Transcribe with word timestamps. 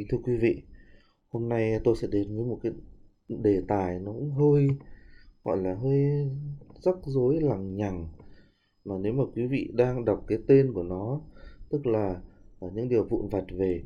Kính 0.00 0.08
thưa 0.10 0.18
quý 0.24 0.36
vị, 0.36 0.62
hôm 1.28 1.48
nay 1.48 1.80
tôi 1.84 1.96
sẽ 1.96 2.08
đến 2.12 2.36
với 2.36 2.46
một 2.46 2.58
cái 2.62 2.72
đề 3.28 3.62
tài 3.68 3.98
nó 3.98 4.12
cũng 4.12 4.30
hơi 4.30 4.68
gọi 5.44 5.62
là 5.62 5.74
hơi 5.74 6.28
rắc 6.80 6.94
rối 7.04 7.40
lằng 7.40 7.76
nhằng. 7.76 8.08
Mà 8.84 8.94
nếu 9.00 9.12
mà 9.12 9.24
quý 9.34 9.46
vị 9.46 9.70
đang 9.74 10.04
đọc 10.04 10.24
cái 10.26 10.38
tên 10.46 10.72
của 10.72 10.82
nó 10.82 11.20
tức 11.70 11.86
là 11.86 12.20
à, 12.60 12.68
những 12.74 12.88
điều 12.88 13.04
vụn 13.04 13.28
vặt 13.28 13.44
về 13.50 13.82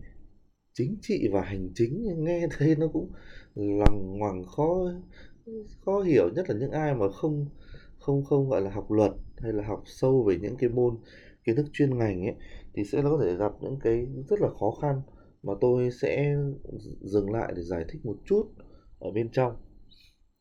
chính 0.72 0.96
trị 1.02 1.28
và 1.32 1.42
hành 1.42 1.68
chính 1.74 2.24
nghe 2.24 2.46
thấy 2.58 2.76
nó 2.76 2.88
cũng 2.88 3.10
lằng 3.54 4.18
ngoằng 4.18 4.44
khó 4.44 4.92
khó 5.84 6.00
hiểu 6.00 6.28
nhất 6.34 6.44
là 6.48 6.56
những 6.58 6.70
ai 6.70 6.94
mà 6.94 7.10
không 7.10 7.46
không 7.98 8.24
không 8.24 8.48
gọi 8.48 8.60
là 8.60 8.70
học 8.70 8.90
luật 8.90 9.12
hay 9.36 9.52
là 9.52 9.66
học 9.66 9.82
sâu 9.86 10.24
về 10.24 10.38
những 10.38 10.56
cái 10.56 10.70
môn 10.70 10.96
kiến 11.44 11.56
thức 11.56 11.66
chuyên 11.72 11.98
ngành 11.98 12.26
ấy 12.26 12.34
thì 12.74 12.84
sẽ 12.84 13.02
có 13.02 13.18
thể 13.22 13.34
gặp 13.34 13.52
những 13.60 13.78
cái 13.82 14.06
rất 14.28 14.40
là 14.40 14.48
khó 14.60 14.70
khăn 14.70 15.02
mà 15.44 15.52
tôi 15.60 15.90
sẽ 15.90 16.36
dừng 17.00 17.30
lại 17.30 17.52
để 17.56 17.62
giải 17.62 17.84
thích 17.88 18.06
một 18.06 18.16
chút 18.24 18.46
ở 18.98 19.10
bên 19.10 19.30
trong. 19.32 19.56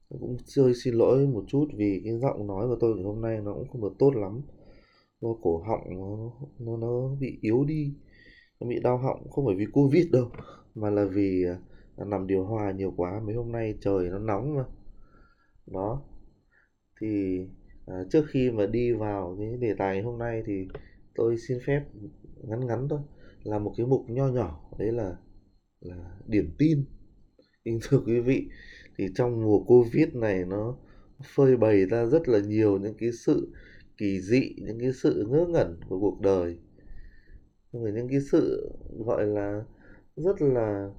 Cũng 0.10 0.38
hơi 0.58 0.74
xin 0.74 0.94
lỗi 0.94 1.28
một 1.28 1.44
chút 1.48 1.68
vì 1.76 2.02
cái 2.04 2.18
giọng 2.20 2.48
nói 2.48 2.68
của 2.68 2.78
tôi 2.80 2.96
ngày 2.96 3.04
hôm 3.04 3.22
nay 3.22 3.40
nó 3.44 3.54
cũng 3.54 3.68
không 3.68 3.82
được 3.82 3.94
tốt 4.00 4.16
lắm. 4.16 4.42
Do 5.22 5.30
cổ 5.42 5.58
họng 5.58 6.00
nó 6.00 6.32
nó, 6.60 6.78
nó 6.78 7.16
bị 7.20 7.38
yếu 7.42 7.64
đi. 7.64 7.94
Nó 8.60 8.68
bị 8.68 8.80
đau 8.84 8.98
họng 8.98 9.30
không 9.32 9.46
phải 9.46 9.56
vì 9.56 9.66
covid 9.74 10.06
đâu 10.12 10.30
mà 10.76 10.90
là 10.90 11.06
vì 11.06 11.46
à, 11.98 12.06
nằm 12.06 12.28
điều 12.28 12.44
hòa 12.44 12.72
nhiều 12.72 12.94
quá. 12.98 13.22
Mấy 13.26 13.36
hôm 13.36 13.52
nay 13.52 13.78
trời 13.82 14.10
nó 14.10 14.20
nóng 14.20 14.56
mà. 14.56 14.64
Đó. 15.68 16.02
Thì 17.02 17.40
à, 17.86 17.96
trước 18.10 18.26
khi 18.30 18.52
mà 18.52 18.66
đi 18.66 18.92
vào 18.92 19.36
cái 19.40 19.58
đề 19.58 19.74
tài 19.78 20.02
hôm 20.02 20.20
nay 20.20 20.44
thì 20.46 20.68
tôi 21.16 21.38
xin 21.38 21.58
phép 21.66 21.82
ngắn 22.44 22.68
ngắn 22.68 22.88
thôi 22.90 23.00
là 23.44 23.60
một 23.60 23.74
cái 23.78 23.86
mục 23.86 24.06
nho 24.10 24.28
nhỏ, 24.28 24.70
đấy 24.80 24.92
là 24.92 25.18
là 25.82 26.18
điểm 26.28 26.56
tin. 26.58 26.86
Kính 27.66 27.80
thưa 27.84 28.00
quý 28.06 28.20
vị, 28.20 28.50
thì 28.98 29.08
trong 29.16 29.44
mùa 29.44 29.64
covid 29.64 30.08
này 30.14 30.46
nó 30.46 30.78
phơi 31.36 31.58
bày 31.58 31.86
ra 31.86 32.06
rất 32.06 32.28
là 32.28 32.40
nhiều 32.40 32.78
những 32.78 32.96
cái 33.00 33.12
sự 33.12 33.54
kỳ 33.98 34.22
dị, 34.22 34.56
những 34.58 34.80
cái 34.80 34.92
sự 34.94 35.28
ngớ 35.30 35.46
ngẩn 35.50 35.80
của 35.90 36.00
cuộc 36.00 36.22
đời. 36.22 36.58
Rồi 37.72 37.92
những 37.92 38.08
cái 38.10 38.20
sự, 38.32 38.72
gọi 39.06 39.26
là, 39.26 39.64
rất 40.16 40.42
là 40.42 40.90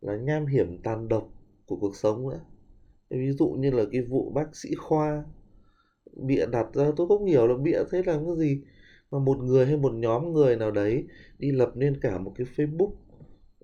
là 0.00 0.16
nham 0.16 0.46
hiểm 0.46 0.82
tàn 0.82 1.08
độc 1.08 1.28
của 1.66 1.76
cuộc 1.76 1.96
sống 1.96 2.28
nữa. 2.28 2.40
Ví 3.10 3.32
dụ 3.32 3.48
như 3.48 3.70
là 3.70 3.84
cái 3.92 4.02
vụ 4.02 4.30
bác 4.30 4.56
sĩ 4.56 4.74
khoa 4.74 5.24
bịa 6.16 6.46
đặt 6.46 6.66
ra, 6.74 6.90
tôi 6.96 7.08
không 7.08 7.26
hiểu 7.26 7.46
là 7.46 7.54
bịa 7.56 7.78
thế 7.90 8.02
là 8.06 8.12
cái 8.12 8.36
gì 8.38 8.62
mà 9.14 9.20
một 9.20 9.38
người 9.38 9.66
hay 9.66 9.76
một 9.76 9.92
nhóm 9.94 10.32
người 10.32 10.56
nào 10.56 10.70
đấy 10.70 11.04
đi 11.38 11.52
lập 11.52 11.72
nên 11.76 12.00
cả 12.00 12.18
một 12.18 12.32
cái 12.36 12.46
Facebook 12.56 12.92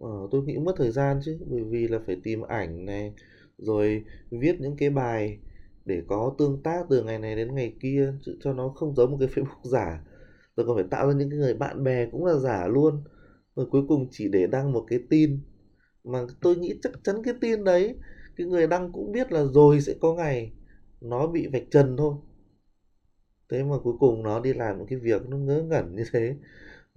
ờ, 0.01 0.29
tôi 0.31 0.43
nghĩ 0.43 0.59
mất 0.59 0.75
thời 0.77 0.91
gian 0.91 1.21
chứ. 1.25 1.39
Bởi 1.47 1.63
vì 1.65 1.89
là 1.89 1.99
phải 2.07 2.17
tìm 2.25 2.43
ảnh 2.43 2.85
này 2.85 3.13
rồi 3.59 4.05
viết 4.31 4.61
những 4.61 4.77
cái 4.77 4.91
bài 4.91 5.39
để 5.85 6.03
có 6.09 6.35
tương 6.39 6.63
tác 6.63 6.87
từ 6.91 7.05
ngày 7.05 7.19
này 7.19 7.37
đến 7.37 7.55
ngày 7.55 7.75
kia 7.81 8.13
cho 8.41 8.53
nó 8.53 8.69
không 8.69 8.95
giống 8.95 9.11
một 9.11 9.17
cái 9.21 9.29
Facebook 9.35 9.71
giả. 9.71 10.05
Rồi 10.57 10.67
còn 10.67 10.77
phải 10.77 10.85
tạo 10.91 11.09
ra 11.09 11.15
những 11.15 11.31
cái 11.31 11.39
người 11.39 11.55
bạn 11.55 11.85
bè 11.85 12.07
cũng 12.13 12.25
là 12.25 12.35
giả 12.35 12.67
luôn. 12.69 13.05
Rồi 13.57 13.67
cuối 13.71 13.83
cùng 13.89 14.09
chỉ 14.11 14.29
để 14.29 14.47
đăng 14.47 14.73
một 14.73 14.85
cái 14.89 14.99
tin. 15.11 15.41
Mà 16.05 16.27
tôi 16.43 16.57
nghĩ 16.57 16.75
chắc 16.83 16.93
chắn 17.05 17.23
cái 17.25 17.35
tin 17.41 17.65
đấy 17.65 17.95
cái 18.37 18.47
người 18.47 18.67
đăng 18.67 18.93
cũng 18.93 19.13
biết 19.13 19.33
là 19.33 19.45
rồi 19.45 19.81
sẽ 19.81 19.95
có 20.01 20.15
ngày 20.15 20.53
nó 21.01 21.27
bị 21.27 21.49
vạch 21.53 21.65
trần 21.71 21.97
thôi 21.97 22.15
thế 23.51 23.65
mà 23.65 23.79
cuối 23.83 23.95
cùng 23.99 24.23
nó 24.23 24.41
đi 24.41 24.53
làm 24.53 24.79
những 24.79 24.87
cái 24.87 24.99
việc 24.99 25.29
nó 25.29 25.37
ngớ 25.37 25.63
ngẩn 25.63 25.97
như 25.97 26.05
thế 26.13 26.37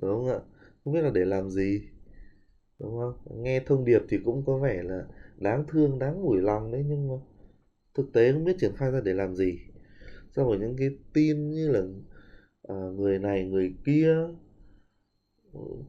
đúng 0.02 0.12
không 0.12 0.28
ạ? 0.28 0.40
Không 0.84 0.94
biết 0.94 1.02
là 1.02 1.12
để 1.14 1.26
làm 1.26 1.50
gì 1.50 1.82
đúng 2.80 2.98
không? 3.00 3.44
Nghe 3.44 3.60
thông 3.60 3.86
điệp 3.86 4.02
thì 4.10 4.18
cũng 4.26 4.44
có 4.46 4.58
vẻ 4.58 4.84
là 4.84 5.06
đáng 5.38 5.66
thương 5.72 6.00
đáng 6.00 6.24
mủi 6.24 6.42
lòng 6.42 6.72
đấy 6.72 6.86
nhưng 6.88 7.08
mà 7.08 7.16
thực 7.94 8.14
tế 8.14 8.32
không 8.32 8.44
biết 8.44 8.56
triển 8.60 8.76
khai 8.76 8.92
ra 8.92 9.02
để 9.06 9.14
làm 9.14 9.36
gì. 9.36 9.60
Sau 10.36 10.46
rồi 10.46 10.58
những 10.60 10.76
cái 10.78 10.90
tin 11.14 11.52
như 11.52 11.72
là 11.72 11.82
à, 12.64 12.76
người 12.76 13.20
này 13.20 13.46
người 13.46 13.74
kia 13.86 14.16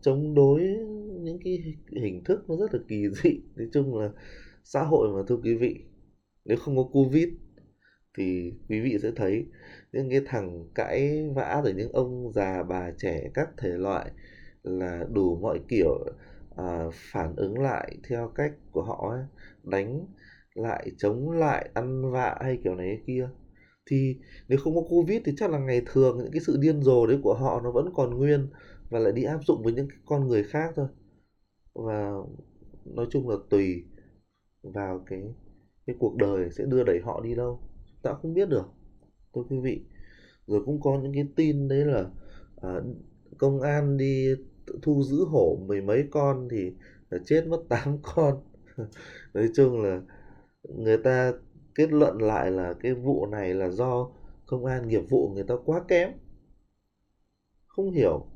chống 0.00 0.34
đối 0.34 0.60
những 1.21 1.39
cái 1.44 1.75
hình 2.03 2.25
thức 2.25 2.50
nó 2.50 2.56
rất 2.56 2.75
là 2.75 2.81
kỳ 2.89 3.09
dị. 3.09 3.41
Nói 3.56 3.69
chung 3.72 3.99
là 3.99 4.10
xã 4.65 4.83
hội 4.83 5.09
mà 5.15 5.22
thưa 5.28 5.37
quý 5.37 5.55
vị 5.55 5.77
nếu 6.44 6.56
không 6.56 6.77
có 6.77 6.83
covid 6.83 7.28
thì 8.19 8.53
quý 8.69 8.81
vị 8.81 8.99
sẽ 9.03 9.10
thấy 9.16 9.47
những 9.94 10.10
cái 10.10 10.21
thằng 10.27 10.69
cãi 10.75 11.28
vã 11.34 11.60
rồi 11.65 11.75
những 11.75 11.93
ông 11.93 12.32
già 12.32 12.62
bà 12.62 12.91
trẻ 12.99 13.31
các 13.34 13.49
thể 13.59 13.69
loại 13.69 14.10
là 14.62 15.05
đủ 15.12 15.37
mọi 15.37 15.60
kiểu 15.69 16.05
à, 16.56 16.84
phản 16.93 17.37
ứng 17.37 17.59
lại 17.59 17.97
theo 18.09 18.28
cách 18.34 18.53
của 18.72 18.83
họ 18.83 19.10
ấy, 19.10 19.25
đánh 19.62 20.06
lại 20.54 20.91
chống 20.99 21.31
lại 21.31 21.71
ăn 21.75 22.10
vạ 22.12 22.37
hay 22.41 22.59
kiểu 22.65 22.75
này 22.75 23.00
kia. 23.06 23.28
Thì 23.87 24.16
nếu 24.49 24.59
không 24.59 24.75
có 24.75 24.81
covid 24.88 25.22
thì 25.25 25.33
chắc 25.37 25.50
là 25.50 25.59
ngày 25.59 25.83
thường 25.87 26.19
những 26.19 26.33
cái 26.33 26.41
sự 26.41 26.56
điên 26.60 26.83
rồ 26.83 27.06
đấy 27.06 27.19
của 27.22 27.34
họ 27.34 27.60
nó 27.65 27.71
vẫn 27.71 27.93
còn 27.94 28.19
nguyên 28.19 28.49
và 28.91 28.99
lại 28.99 29.12
đi 29.12 29.22
áp 29.22 29.38
dụng 29.47 29.62
với 29.62 29.72
những 29.72 29.88
con 30.06 30.28
người 30.28 30.44
khác 30.44 30.72
thôi. 30.77 30.87
Và 31.75 32.12
nói 32.84 33.06
chung 33.10 33.28
là 33.28 33.37
tùy 33.50 33.84
vào 34.62 35.04
cái 35.06 35.22
cái 35.87 35.97
cuộc 35.99 36.16
đời 36.16 36.50
sẽ 36.50 36.65
đưa 36.65 36.84
đẩy 36.84 37.00
họ 37.00 37.21
đi 37.21 37.34
đâu. 37.34 37.60
Ta 38.03 38.15
không 38.22 38.34
biết 38.34 38.49
được 38.49 38.65
thưa 39.34 39.43
quý 39.49 39.56
vị 39.62 39.81
rồi 40.47 40.62
cũng 40.67 40.81
có 40.81 41.00
những 41.03 41.12
cái 41.15 41.28
tin 41.37 41.69
đấy 41.69 41.84
là 41.84 42.11
à, 42.56 42.81
công 43.39 43.61
an 43.61 43.97
đi 43.97 44.34
thu 44.83 45.03
giữ 45.03 45.25
hổ 45.25 45.59
mười 45.67 45.83
mấy 45.83 46.05
con 46.11 46.49
thì 46.50 46.72
chết 47.27 47.47
mất 47.47 47.62
tám 47.69 47.99
con. 48.03 48.43
Nói 49.34 49.49
chung 49.55 49.83
là 49.83 50.03
người 50.62 50.97
ta 50.97 51.33
kết 51.75 51.93
luận 51.93 52.19
lại 52.19 52.50
là 52.50 52.75
cái 52.81 52.95
vụ 52.95 53.27
này 53.27 53.55
là 53.55 53.69
do 53.69 54.11
công 54.47 54.65
an 54.65 54.89
nghiệp 54.89 55.03
vụ 55.11 55.31
người 55.34 55.45
ta 55.45 55.55
quá 55.65 55.84
kém. 55.89 56.11
Không 57.66 57.91
hiểu 57.91 58.27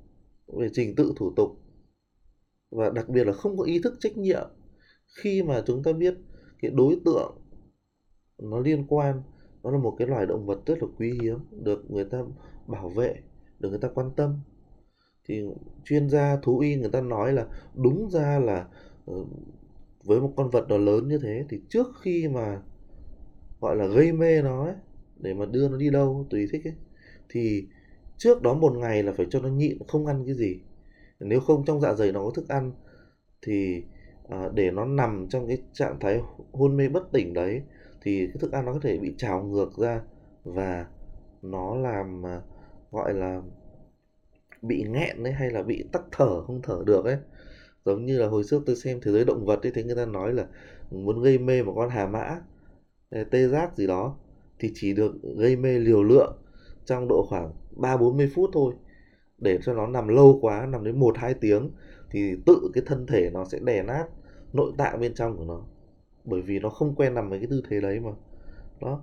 về 0.47 0.69
trình 0.73 0.95
tự 0.97 1.13
thủ 1.17 1.33
tục 1.37 1.51
và 2.71 2.91
đặc 2.91 3.09
biệt 3.09 3.25
là 3.25 3.33
không 3.33 3.57
có 3.57 3.65
ý 3.65 3.81
thức 3.85 3.95
trách 4.01 4.17
nhiệm 4.17 4.49
khi 5.23 5.43
mà 5.43 5.63
chúng 5.67 5.83
ta 5.83 5.93
biết 5.93 6.15
cái 6.61 6.71
đối 6.71 7.01
tượng 7.05 7.39
nó 8.39 8.59
liên 8.59 8.87
quan 8.89 9.23
nó 9.63 9.71
là 9.71 9.79
một 9.79 9.95
cái 9.99 10.09
loài 10.09 10.27
động 10.27 10.47
vật 10.47 10.59
rất 10.67 10.83
là 10.83 10.89
quý 10.99 11.13
hiếm 11.23 11.39
được 11.65 11.91
người 11.91 12.05
ta 12.05 12.19
bảo 12.67 12.89
vệ 12.89 13.17
được 13.61 13.69
người 13.69 13.79
ta 13.79 13.89
quan 13.95 14.11
tâm. 14.17 14.39
Thì 15.29 15.43
chuyên 15.85 16.11
gia 16.11 16.37
thú 16.37 16.59
y 16.59 16.77
người 16.77 16.91
ta 16.91 17.01
nói 17.01 17.33
là 17.33 17.47
đúng 17.75 18.11
ra 18.11 18.39
là 18.39 18.67
ờ, 19.07 19.15
với 20.05 20.21
một 20.21 20.33
con 20.37 20.51
vật 20.51 20.67
nó 20.69 20.77
lớn 20.79 21.09
như 21.09 21.19
thế 21.19 21.45
thì 21.49 21.61
trước 21.69 21.87
khi 22.03 22.29
mà 22.29 22.63
gọi 23.61 23.77
là 23.77 23.87
gây 23.87 24.13
mê 24.13 24.43
nó 24.43 24.65
ấy, 24.65 24.75
để 25.17 25.35
mà 25.35 25.47
đưa 25.47 25.69
nó 25.69 25.77
đi 25.77 25.91
đâu 25.91 26.27
tùy 26.31 26.49
thích 26.53 26.65
ấy 26.65 26.75
thì 27.29 27.67
trước 28.19 28.43
đó 28.43 28.55
một 28.55 28.73
ngày 28.77 29.03
là 29.03 29.13
phải 29.13 29.27
cho 29.31 29.41
nó 29.41 29.49
nhịn 29.49 29.79
không 29.89 30.07
ăn 30.07 30.25
cái 30.27 30.35
gì. 30.35 30.61
Nếu 31.21 31.41
không 31.41 31.65
trong 31.65 31.81
dạ 31.81 31.95
dày 31.95 32.13
nó 32.13 32.25
có 32.25 32.31
thức 32.31 32.49
ăn 32.49 32.73
thì 33.43 33.83
à, 34.29 34.49
để 34.55 34.71
nó 34.71 34.85
nằm 34.85 35.27
trong 35.31 35.47
cái 35.47 35.59
trạng 35.73 36.01
thái 36.01 36.21
hôn 36.53 36.77
mê 36.77 36.89
bất 36.89 37.13
tỉnh 37.13 37.35
đấy 37.35 37.63
thì 38.01 38.27
cái 38.27 38.37
thức 38.41 38.53
ăn 38.53 38.65
nó 38.65 38.73
có 38.73 38.79
thể 38.83 38.99
bị 38.99 39.15
trào 39.19 39.43
ngược 39.43 39.79
ra 39.79 40.01
và 40.45 40.87
nó 41.43 41.77
làm 41.77 42.27
à, 42.27 42.41
gọi 42.91 43.15
là, 43.15 43.43
bị 44.63 44.85
nghẹn 44.89 45.23
đấy 45.23 45.33
hay 45.33 45.51
là 45.51 45.63
bị 45.63 45.85
tắc 45.93 46.03
thở, 46.13 46.43
không 46.43 46.63
thở 46.63 46.83
được 46.87 47.05
ấy. 47.05 47.17
Giống 47.85 48.07
như 48.07 48.19
là 48.19 48.27
hồi 48.27 48.43
trước 48.47 48.63
tôi 48.67 48.77
xem 48.77 49.01
thế 49.03 49.13
giới 49.13 49.25
động 49.25 49.45
vật 49.47 49.63
ấy, 49.63 49.73
thấy 49.73 49.85
người 49.85 49.97
ta 49.97 50.07
nói 50.07 50.33
là 50.33 50.47
muốn 50.91 51.23
gây 51.23 51.39
mê 51.39 51.63
một 51.63 51.73
con 51.77 51.91
hà 51.91 52.07
mã 52.07 52.41
tê 53.31 53.49
giác 53.49 53.77
gì 53.77 53.87
đó, 53.87 54.17
thì 54.59 54.71
chỉ 54.75 54.95
được 54.95 55.15
gây 55.37 55.57
mê 55.57 55.79
liều 55.79 56.03
lượng 56.03 56.39
trong 56.85 57.09
độ 57.09 57.27
khoảng 57.29 57.53
ba 57.77 57.97
bốn 57.97 58.17
mươi 58.17 58.31
phút 58.35 58.51
thôi. 58.53 58.75
Để 59.39 59.59
cho 59.63 59.75
nó 59.75 59.87
nằm 59.87 60.09
lâu 60.09 60.39
quá, 60.43 60.67
nằm 60.67 60.85
đến 60.85 61.01
một 61.01 61.19
hai 61.19 61.35
tiếng, 61.35 61.71
thì 62.11 62.35
tự 62.47 62.71
cái 62.75 62.85
thân 62.87 63.07
thể 63.07 63.31
nó 63.31 63.45
sẽ 63.45 63.59
đè 63.59 63.83
nát 63.83 64.05
nội 64.53 64.73
tạng 64.79 65.01
bên 65.01 65.15
trong 65.15 65.37
của 65.37 65.45
nó 65.45 65.63
bởi 66.29 66.43
vì 66.43 66.59
nó 66.59 66.69
không 66.69 66.95
quen 66.95 67.15
nằm 67.15 67.31
ở 67.31 67.39
cái 67.39 67.47
tư 67.51 67.63
thế 67.69 67.81
đấy 67.81 68.01
mà. 68.01 68.11
Đó. 68.81 69.03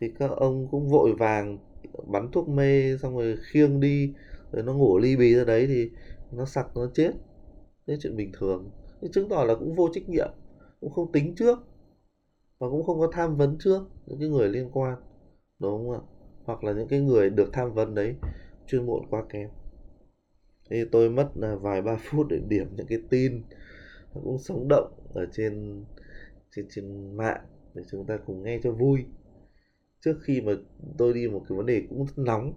Thì 0.00 0.12
các 0.18 0.30
ông 0.30 0.68
cũng 0.70 0.88
vội 0.88 1.12
vàng 1.18 1.58
bắn 2.06 2.30
thuốc 2.32 2.48
mê, 2.48 2.96
xong 3.02 3.16
rồi 3.16 3.36
khiêng 3.52 3.80
đi, 3.80 4.14
rồi 4.52 4.62
nó 4.62 4.74
ngủ 4.74 4.98
ly 4.98 5.16
bì 5.16 5.34
ra 5.34 5.44
đấy 5.44 5.66
thì 5.66 5.90
nó 6.32 6.44
sặc, 6.44 6.76
nó 6.76 6.90
chết. 6.94 7.10
Đấy 7.86 7.98
chuyện 8.00 8.16
bình 8.16 8.30
thường. 8.32 8.70
Thế 9.02 9.08
chứng 9.12 9.28
tỏ 9.28 9.44
là 9.44 9.54
cũng 9.54 9.74
vô 9.74 9.88
trách 9.92 10.08
nhiệm, 10.08 10.28
cũng 10.80 10.90
không 10.90 11.12
tính 11.12 11.34
trước, 11.34 11.58
và 12.58 12.68
cũng 12.70 12.82
không 12.82 13.00
có 13.00 13.08
tham 13.12 13.36
vấn 13.36 13.56
trước 13.58 13.82
những 14.06 14.20
cái 14.20 14.28
người 14.28 14.48
liên 14.48 14.70
quan, 14.72 14.98
đúng 15.58 15.70
không 15.72 15.90
ạ? 15.90 16.00
Hoặc 16.44 16.64
là 16.64 16.72
những 16.72 16.88
cái 16.88 17.00
người 17.00 17.30
được 17.30 17.52
tham 17.52 17.74
vấn 17.74 17.94
đấy 17.94 18.14
chuyên 18.66 18.86
môn 18.86 19.02
quá 19.10 19.22
kém. 19.28 19.48
Thì 20.70 20.84
tôi 20.92 21.10
mất 21.10 21.30
à, 21.42 21.54
vài 21.54 21.82
ba 21.82 21.96
phút 22.04 22.26
để 22.30 22.40
điểm 22.48 22.66
những 22.76 22.86
cái 22.86 22.98
tin 23.10 23.42
cũng 24.14 24.38
sống 24.38 24.68
động 24.68 24.92
ở 25.14 25.26
trên 25.32 25.84
trên 26.56 26.66
trên 26.70 27.16
mạng 27.16 27.40
để 27.74 27.82
chúng 27.90 28.06
ta 28.06 28.18
cùng 28.26 28.42
nghe 28.42 28.60
cho 28.62 28.72
vui. 28.72 29.04
Trước 30.00 30.18
khi 30.22 30.40
mà 30.40 30.52
tôi 30.98 31.12
đi 31.14 31.28
một 31.28 31.44
cái 31.48 31.56
vấn 31.56 31.66
đề 31.66 31.82
cũng 31.88 32.06
rất 32.06 32.18
nóng 32.18 32.52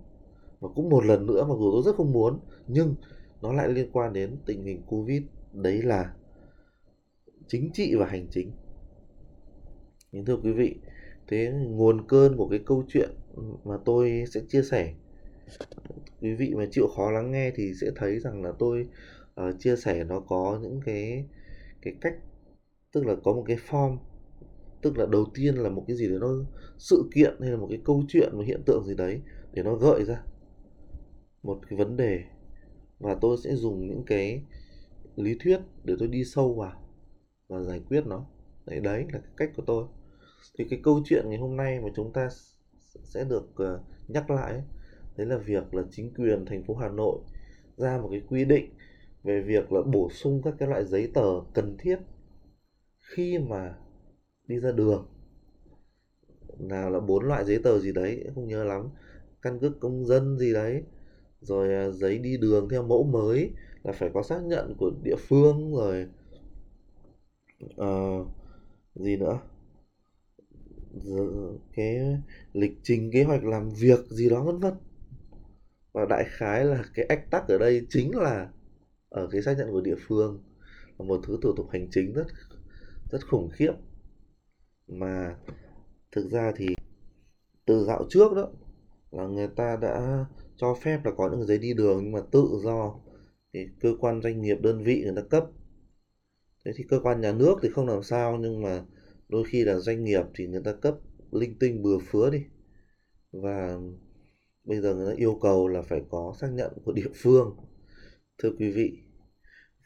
và 0.60 0.70
cũng 0.76 0.90
một 0.90 1.06
lần 1.06 1.26
nữa 1.26 1.46
mặc 1.50 1.56
dù 1.60 1.72
tôi 1.72 1.82
rất 1.86 1.96
không 1.96 2.12
muốn 2.12 2.40
nhưng 2.68 2.96
nó 3.42 3.54
lại 3.54 3.70
liên 3.70 3.90
quan 3.92 4.14
đến 4.14 4.38
tình 4.46 4.64
hình 4.64 4.82
covid. 4.88 5.24
Đấy 5.54 5.82
là 5.82 6.14
chính 7.48 7.70
trị 7.74 7.96
và 7.96 8.06
hành 8.06 8.28
chính. 8.32 8.52
Nhưng 10.12 10.26
thưa 10.26 10.38
quý 10.44 10.52
vị 10.52 10.76
thế 11.28 11.52
nguồn 11.54 12.08
cơn 12.08 12.38
của 12.38 12.48
cái 12.48 12.60
câu 12.66 12.84
chuyện 12.88 13.10
mà 13.64 13.76
tôi 13.86 14.24
sẽ 14.34 14.42
chia 14.50 14.62
sẻ 14.62 14.94
quý 16.22 16.34
vị 16.34 16.54
mà 16.56 16.66
chịu 16.72 16.88
khó 16.96 17.12
lắng 17.12 17.32
nghe 17.32 17.52
thì 17.56 17.74
sẽ 17.82 17.88
thấy 17.96 18.20
rằng 18.20 18.44
là 18.44 18.52
tôi 18.60 18.88
uh, 19.42 19.60
chia 19.60 19.76
sẻ 19.76 20.04
nó 20.04 20.20
có 20.20 20.60
những 20.62 20.82
cái 20.86 21.26
cái 21.82 21.94
cách 22.02 22.16
tức 22.94 23.06
là 23.06 23.16
có 23.24 23.34
một 23.34 23.44
cái 23.48 23.58
form 23.70 23.98
tức 24.82 24.98
là 24.98 25.06
đầu 25.06 25.26
tiên 25.34 25.56
là 25.56 25.70
một 25.70 25.84
cái 25.88 25.98
gì 25.98 26.08
đấy 26.08 26.18
nó 26.22 26.28
sự 26.78 27.10
kiện 27.16 27.36
hay 27.42 27.50
là 27.50 27.58
một 27.58 27.68
cái 27.70 27.80
câu 27.86 28.04
chuyện 28.08 28.30
một 28.34 28.44
hiện 28.46 28.62
tượng 28.66 28.84
gì 28.86 28.96
đấy 28.96 29.22
để 29.54 29.64
nó 29.64 29.76
gợi 29.76 30.04
ra 30.06 30.24
một 31.44 31.60
cái 31.70 31.78
vấn 31.78 31.98
đề. 31.98 32.24
Và 33.00 33.16
tôi 33.22 33.38
sẽ 33.44 33.56
dùng 33.56 33.88
những 33.88 34.04
cái 34.06 34.44
lý 35.16 35.38
thuyết 35.40 35.60
để 35.84 35.94
tôi 36.00 36.08
đi 36.08 36.24
sâu 36.26 36.54
vào 36.54 36.82
và 37.48 37.62
giải 37.62 37.82
quyết 37.90 38.08
nó. 38.08 38.26
Đấy 38.66 38.80
đấy 38.80 39.06
là 39.14 39.20
cái 39.20 39.32
cách 39.38 39.52
của 39.56 39.64
tôi. 39.66 39.86
Thì 40.58 40.66
cái 40.70 40.80
câu 40.84 41.02
chuyện 41.06 41.30
ngày 41.30 41.38
hôm 41.38 41.58
nay 41.58 41.80
mà 41.80 41.90
chúng 41.96 42.14
ta 42.14 42.30
sẽ 43.04 43.24
được 43.24 43.56
ờ, 43.56 43.80
nhắc 44.08 44.30
lại 44.30 44.52
ấy, 44.52 44.64
đấy 45.18 45.28
là 45.28 45.38
việc 45.38 45.74
là 45.74 45.84
chính 45.92 46.14
quyền 46.14 46.46
thành 46.46 46.64
phố 46.64 46.76
Hà 46.76 46.90
Nội 46.90 47.20
ra 47.78 47.98
một 47.98 48.08
cái 48.12 48.22
quy 48.30 48.46
định 48.46 48.70
về 49.24 49.42
việc 49.42 49.72
là 49.72 49.82
bổ 49.82 50.10
sung 50.10 50.42
các 50.44 50.54
cái 50.60 50.70
loại 50.70 50.86
giấy 50.86 51.12
tờ 51.14 51.42
cần 51.54 51.78
thiết 51.80 51.98
khi 53.16 53.38
mà 53.38 53.76
đi 54.48 54.60
ra 54.60 54.72
đường 54.72 55.08
nào 56.60 56.90
là 56.90 57.00
bốn 57.00 57.24
loại 57.24 57.46
giấy 57.46 57.60
tờ 57.64 57.80
gì 57.80 57.92
đấy 57.92 58.26
không 58.36 58.48
nhớ 58.48 58.64
lắm 58.64 58.90
căn 59.42 59.60
cước 59.60 59.80
công 59.80 60.06
dân 60.06 60.38
gì 60.38 60.54
đấy 60.54 60.84
rồi 61.42 61.74
à, 61.74 61.90
giấy 61.90 62.18
đi 62.18 62.38
đường 62.38 62.70
theo 62.70 62.84
mẫu 62.84 63.04
mới 63.04 63.52
là 63.84 63.92
phải 63.92 64.10
có 64.14 64.24
xác 64.24 64.44
nhận 64.44 64.76
của 64.78 64.92
địa 65.04 65.16
phương 65.28 65.76
rồi 65.76 66.08
uh, 67.82 68.28
gì 68.96 69.18
nữa 69.18 69.40
cái 71.74 72.18
lịch 72.54 72.72
trình 72.84 73.12
kế 73.14 73.24
hoạch 73.24 73.44
làm 73.44 73.70
việc 73.70 74.00
gì 74.10 74.30
đó 74.30 74.44
vân 74.44 74.60
vân. 74.60 74.74
Và 75.92 76.06
đại 76.10 76.26
khái 76.28 76.66
là 76.66 76.84
cái 76.94 77.06
ách 77.06 77.32
tắc 77.32 77.48
ở 77.48 77.58
đây 77.58 77.86
chính 77.90 78.18
là 78.18 78.50
ở 79.10 79.28
cái 79.32 79.42
xác 79.42 79.58
nhận 79.58 79.72
của 79.72 79.82
địa 79.82 79.96
phương 80.08 80.44
là 80.98 81.06
một 81.06 81.22
thứ 81.28 81.38
thủ 81.42 81.54
tục 81.56 81.70
hành 81.72 81.88
chính 81.92 82.14
rất 82.14 82.26
rất 83.12 83.28
khủng 83.30 83.50
khiếp. 83.54 83.72
Mà 84.88 85.36
thực 86.12 86.30
ra 86.30 86.52
thì 86.56 86.68
từ 87.66 87.86
dạo 87.86 88.06
trước 88.10 88.34
đó 88.36 88.52
là 89.12 89.28
người 89.28 89.48
ta 89.48 89.78
đã 89.82 90.26
cho 90.56 90.76
phép 90.82 91.00
là 91.06 91.12
có 91.18 91.30
những 91.30 91.46
giấy 91.48 91.58
đi 91.58 91.74
đường, 91.74 92.04
nhưng 92.04 92.12
mà 92.12 92.20
tự 92.32 92.48
do 92.64 92.96
thì 93.54 93.68
cơ 93.80 93.94
quan 94.00 94.22
doanh 94.22 94.42
nghiệp, 94.42 94.58
đơn 94.62 94.84
vị 94.84 95.02
người 95.04 95.16
ta 95.16 95.22
cấp. 95.30 95.46
Thế 96.66 96.72
thì 96.76 96.84
cơ 96.90 97.00
quan 97.00 97.22
nhà 97.22 97.32
nước 97.32 97.56
thì 97.62 97.70
không 97.70 97.88
làm 97.88 98.04
sao, 98.04 98.38
nhưng 98.38 98.62
mà 98.62 98.86
đôi 99.30 99.44
khi 99.48 99.64
là 99.64 99.80
doanh 99.80 100.04
nghiệp 100.04 100.24
thì 100.36 100.48
người 100.48 100.62
ta 100.66 100.74
cấp 100.74 100.96
linh 101.32 101.60
tinh 101.60 101.84
bừa 101.84 101.98
phứa 102.00 102.30
đi. 102.30 102.44
Và 103.32 103.78
bây 104.64 104.82
giờ 104.82 104.96
người 104.96 105.14
ta 105.14 105.18
yêu 105.18 105.40
cầu 105.42 105.68
là 105.68 105.82
phải 105.82 106.02
có 106.10 106.34
xác 106.42 106.48
nhận 106.54 106.72
của 106.86 106.92
địa 106.92 107.10
phương, 107.16 107.56
thưa 108.38 108.50
quý 108.60 108.72
vị. 108.72 108.98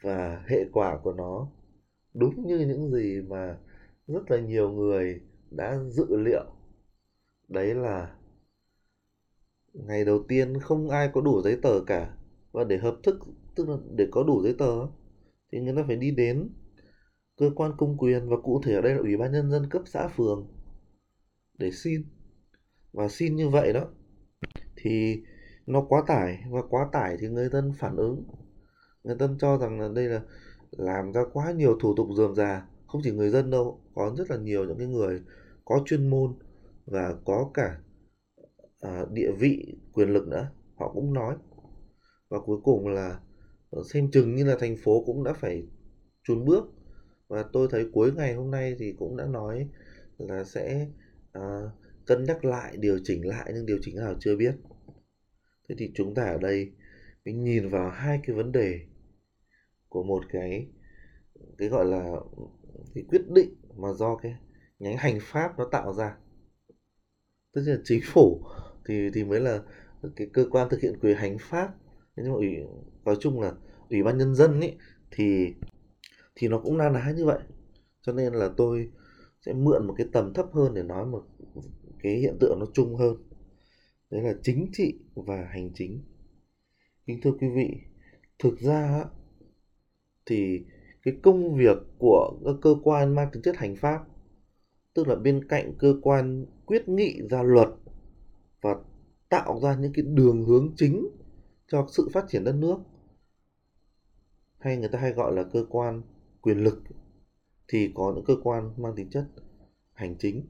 Và 0.02 0.44
hệ 0.46 0.64
quả 0.72 0.98
của 1.02 1.12
nó 1.12 1.48
đúng 2.14 2.46
như 2.46 2.58
những 2.58 2.90
gì 2.90 3.22
mà 3.28 3.58
rất 4.06 4.30
là 4.30 4.40
nhiều 4.40 4.70
người 4.70 5.20
đã 5.50 5.78
dự 5.90 6.16
liệu. 6.16 6.44
Đấy 7.48 7.74
là 7.74 8.16
ngày 9.72 10.04
đầu 10.04 10.24
tiên 10.28 10.60
không 10.60 10.90
ai 10.90 11.10
có 11.12 11.20
đủ 11.20 11.42
giấy 11.42 11.58
tờ 11.62 11.84
cả. 11.86 12.16
Và 12.52 12.64
để 12.64 12.78
hợp 12.78 12.96
thức, 13.02 13.16
tức 13.56 13.68
là 13.68 13.76
để 13.96 14.06
có 14.10 14.22
đủ 14.22 14.42
giấy 14.42 14.54
tờ 14.58 14.86
thì 15.52 15.60
người 15.60 15.74
ta 15.76 15.82
phải 15.86 15.96
đi 15.96 16.10
đến 16.10 16.50
cơ 17.36 17.50
quan 17.56 17.72
công 17.78 17.98
quyền 17.98 18.28
và 18.28 18.36
cụ 18.42 18.60
thể 18.64 18.74
ở 18.74 18.80
đây 18.80 18.94
là 18.94 18.98
ủy 18.98 19.16
ban 19.16 19.32
nhân 19.32 19.50
dân 19.50 19.70
cấp 19.70 19.82
xã 19.86 20.08
phường 20.08 20.48
để 21.58 21.70
xin. 21.70 22.04
Và 22.92 23.08
xin 23.08 23.36
như 23.36 23.48
vậy 23.48 23.72
đó, 23.72 23.88
thì 24.76 25.22
nó 25.66 25.86
quá 25.88 26.02
tải. 26.06 26.44
Và 26.50 26.62
quá 26.68 26.88
tải 26.92 27.16
thì 27.20 27.28
người 27.28 27.48
dân 27.48 27.72
phản 27.78 27.96
ứng. 27.96 28.24
Người 29.04 29.16
dân 29.20 29.36
cho 29.40 29.58
rằng 29.58 29.80
là 29.80 29.88
đây 29.94 30.08
là 30.08 30.22
làm 30.78 31.12
ra 31.12 31.24
quá 31.32 31.52
nhiều 31.52 31.78
thủ 31.80 31.94
tục 31.96 32.08
dườm 32.16 32.34
già. 32.34 32.66
Không 32.86 33.00
chỉ 33.04 33.10
người 33.10 33.30
dân 33.30 33.50
đâu 33.50 33.80
có 33.94 34.14
rất 34.18 34.30
là 34.30 34.36
nhiều 34.36 34.64
những 34.64 34.78
cái 34.78 34.86
người 34.86 35.22
có 35.64 35.82
chuyên 35.86 36.10
môn 36.10 36.34
và 36.86 37.14
có 37.24 37.50
cả 37.54 37.78
à, 38.80 39.04
địa 39.12 39.30
vị 39.38 39.76
quyền 39.92 40.08
lực 40.08 40.28
nữa 40.28 40.50
họ 40.76 40.92
cũng 40.92 41.14
nói. 41.14 41.36
Và 42.28 42.38
cuối 42.40 42.58
cùng 42.64 42.88
là 42.88 43.20
xem 43.92 44.10
chừng 44.10 44.34
như 44.34 44.44
là 44.44 44.56
thành 44.60 44.76
phố 44.84 45.02
cũng 45.06 45.24
đã 45.24 45.32
phải 45.32 45.66
chùn 46.24 46.44
bước. 46.44 46.64
Và 47.28 47.44
tôi 47.52 47.68
thấy 47.70 47.86
cuối 47.92 48.12
ngày 48.12 48.34
hôm 48.34 48.50
nay 48.50 48.76
thì 48.78 48.94
cũng 48.98 49.16
đã 49.16 49.26
nói 49.26 49.68
là 50.18 50.44
sẽ 50.44 50.88
à, 51.32 51.60
cân 52.06 52.24
nhắc 52.24 52.44
lại 52.44 52.76
điều 52.76 52.98
chỉnh 53.04 53.28
lại 53.28 53.50
nhưng 53.54 53.66
điều 53.66 53.78
chỉnh 53.82 53.96
nào 53.96 54.14
chưa 54.20 54.36
biết. 54.36 54.54
Thế 55.68 55.74
thì 55.78 55.90
chúng 55.94 56.14
ta 56.14 56.24
ở 56.24 56.38
đây 56.38 56.72
mình 57.24 57.44
nhìn 57.44 57.68
vào 57.68 57.90
hai 57.90 58.20
cái 58.26 58.36
vấn 58.36 58.52
đề 58.52 58.80
của 59.94 60.02
một 60.02 60.24
cái 60.32 60.66
cái 61.58 61.68
gọi 61.68 61.84
là 61.84 62.12
cái 62.94 63.04
quyết 63.08 63.22
định 63.28 63.54
mà 63.76 63.92
do 63.92 64.16
cái 64.16 64.36
nhánh 64.78 64.96
hành 64.96 65.18
pháp 65.22 65.58
nó 65.58 65.68
tạo 65.72 65.92
ra. 65.92 66.16
Tức 67.52 67.62
là 67.66 67.76
chính 67.84 68.00
phủ 68.04 68.42
thì 68.84 69.10
thì 69.14 69.24
mới 69.24 69.40
là 69.40 69.62
cái 70.16 70.26
cơ 70.32 70.46
quan 70.50 70.68
thực 70.68 70.80
hiện 70.80 70.98
quyền 71.00 71.16
hành 71.16 71.36
pháp. 71.40 71.74
Nhưng 72.16 72.28
mà 72.28 72.34
ủy, 72.34 72.56
nói 73.04 73.16
chung 73.20 73.40
là 73.40 73.52
ủy 73.90 74.02
ban 74.02 74.18
nhân 74.18 74.34
dân 74.34 74.60
ấy 74.60 74.76
thì 75.10 75.54
thì 76.34 76.48
nó 76.48 76.58
cũng 76.58 76.78
na 76.78 76.88
ná 76.88 77.12
như 77.16 77.24
vậy. 77.24 77.40
Cho 78.02 78.12
nên 78.12 78.32
là 78.32 78.50
tôi 78.56 78.90
sẽ 79.46 79.52
mượn 79.52 79.86
một 79.86 79.94
cái 79.96 80.06
tầm 80.12 80.34
thấp 80.34 80.46
hơn 80.52 80.74
để 80.74 80.82
nói 80.82 81.06
một 81.06 81.24
cái 82.02 82.16
hiện 82.16 82.36
tượng 82.40 82.58
nó 82.60 82.66
chung 82.72 82.96
hơn. 82.96 83.16
Đấy 84.10 84.22
là 84.22 84.34
chính 84.42 84.70
trị 84.72 84.98
và 85.14 85.48
hành 85.50 85.70
chính. 85.74 86.02
Kính 87.06 87.20
thưa 87.22 87.32
quý 87.40 87.48
vị, 87.48 87.70
thực 88.38 88.60
ra 88.60 89.04
thì 90.26 90.64
cái 91.02 91.14
công 91.22 91.54
việc 91.56 91.76
của 91.98 92.38
các 92.44 92.54
cơ 92.62 92.74
quan 92.82 93.14
mang 93.14 93.28
tính 93.32 93.42
chất 93.42 93.56
hành 93.56 93.76
pháp, 93.76 94.04
tức 94.94 95.08
là 95.08 95.14
bên 95.14 95.48
cạnh 95.48 95.72
cơ 95.78 95.94
quan 96.02 96.46
quyết 96.66 96.88
nghị 96.88 97.22
ra 97.30 97.42
luật 97.42 97.68
và 98.60 98.76
tạo 99.28 99.60
ra 99.60 99.76
những 99.76 99.92
cái 99.92 100.04
đường 100.08 100.44
hướng 100.44 100.72
chính 100.76 101.08
cho 101.66 101.86
sự 101.90 102.08
phát 102.12 102.24
triển 102.28 102.44
đất 102.44 102.54
nước, 102.54 102.78
hay 104.58 104.76
người 104.76 104.88
ta 104.88 104.98
hay 104.98 105.12
gọi 105.12 105.32
là 105.34 105.42
cơ 105.52 105.66
quan 105.68 106.02
quyền 106.40 106.58
lực, 106.58 106.82
thì 107.68 107.92
có 107.94 108.12
những 108.14 108.24
cơ 108.24 108.34
quan 108.42 108.70
mang 108.76 108.94
tính 108.96 109.10
chất 109.10 109.26
hành 109.92 110.16
chính. 110.18 110.46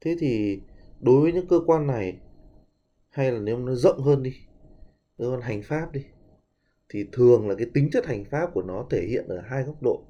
Thế 0.00 0.16
thì 0.20 0.60
đối 1.00 1.22
với 1.22 1.32
những 1.32 1.48
cơ 1.48 1.60
quan 1.66 1.86
này, 1.86 2.18
hay 3.08 3.32
là 3.32 3.38
nếu 3.38 3.58
nó 3.58 3.74
rộng 3.74 4.00
hơn 4.00 4.22
đi, 4.22 4.32
cơ 5.18 5.30
quan 5.30 5.40
hành 5.40 5.62
pháp 5.62 5.92
đi 5.92 6.04
thì 6.92 7.04
thường 7.12 7.48
là 7.48 7.54
cái 7.54 7.66
tính 7.74 7.88
chất 7.92 8.06
hành 8.06 8.24
pháp 8.24 8.50
của 8.54 8.62
nó 8.62 8.86
thể 8.90 9.06
hiện 9.08 9.28
ở 9.28 9.40
hai 9.40 9.62
góc 9.62 9.82
độ. 9.82 10.02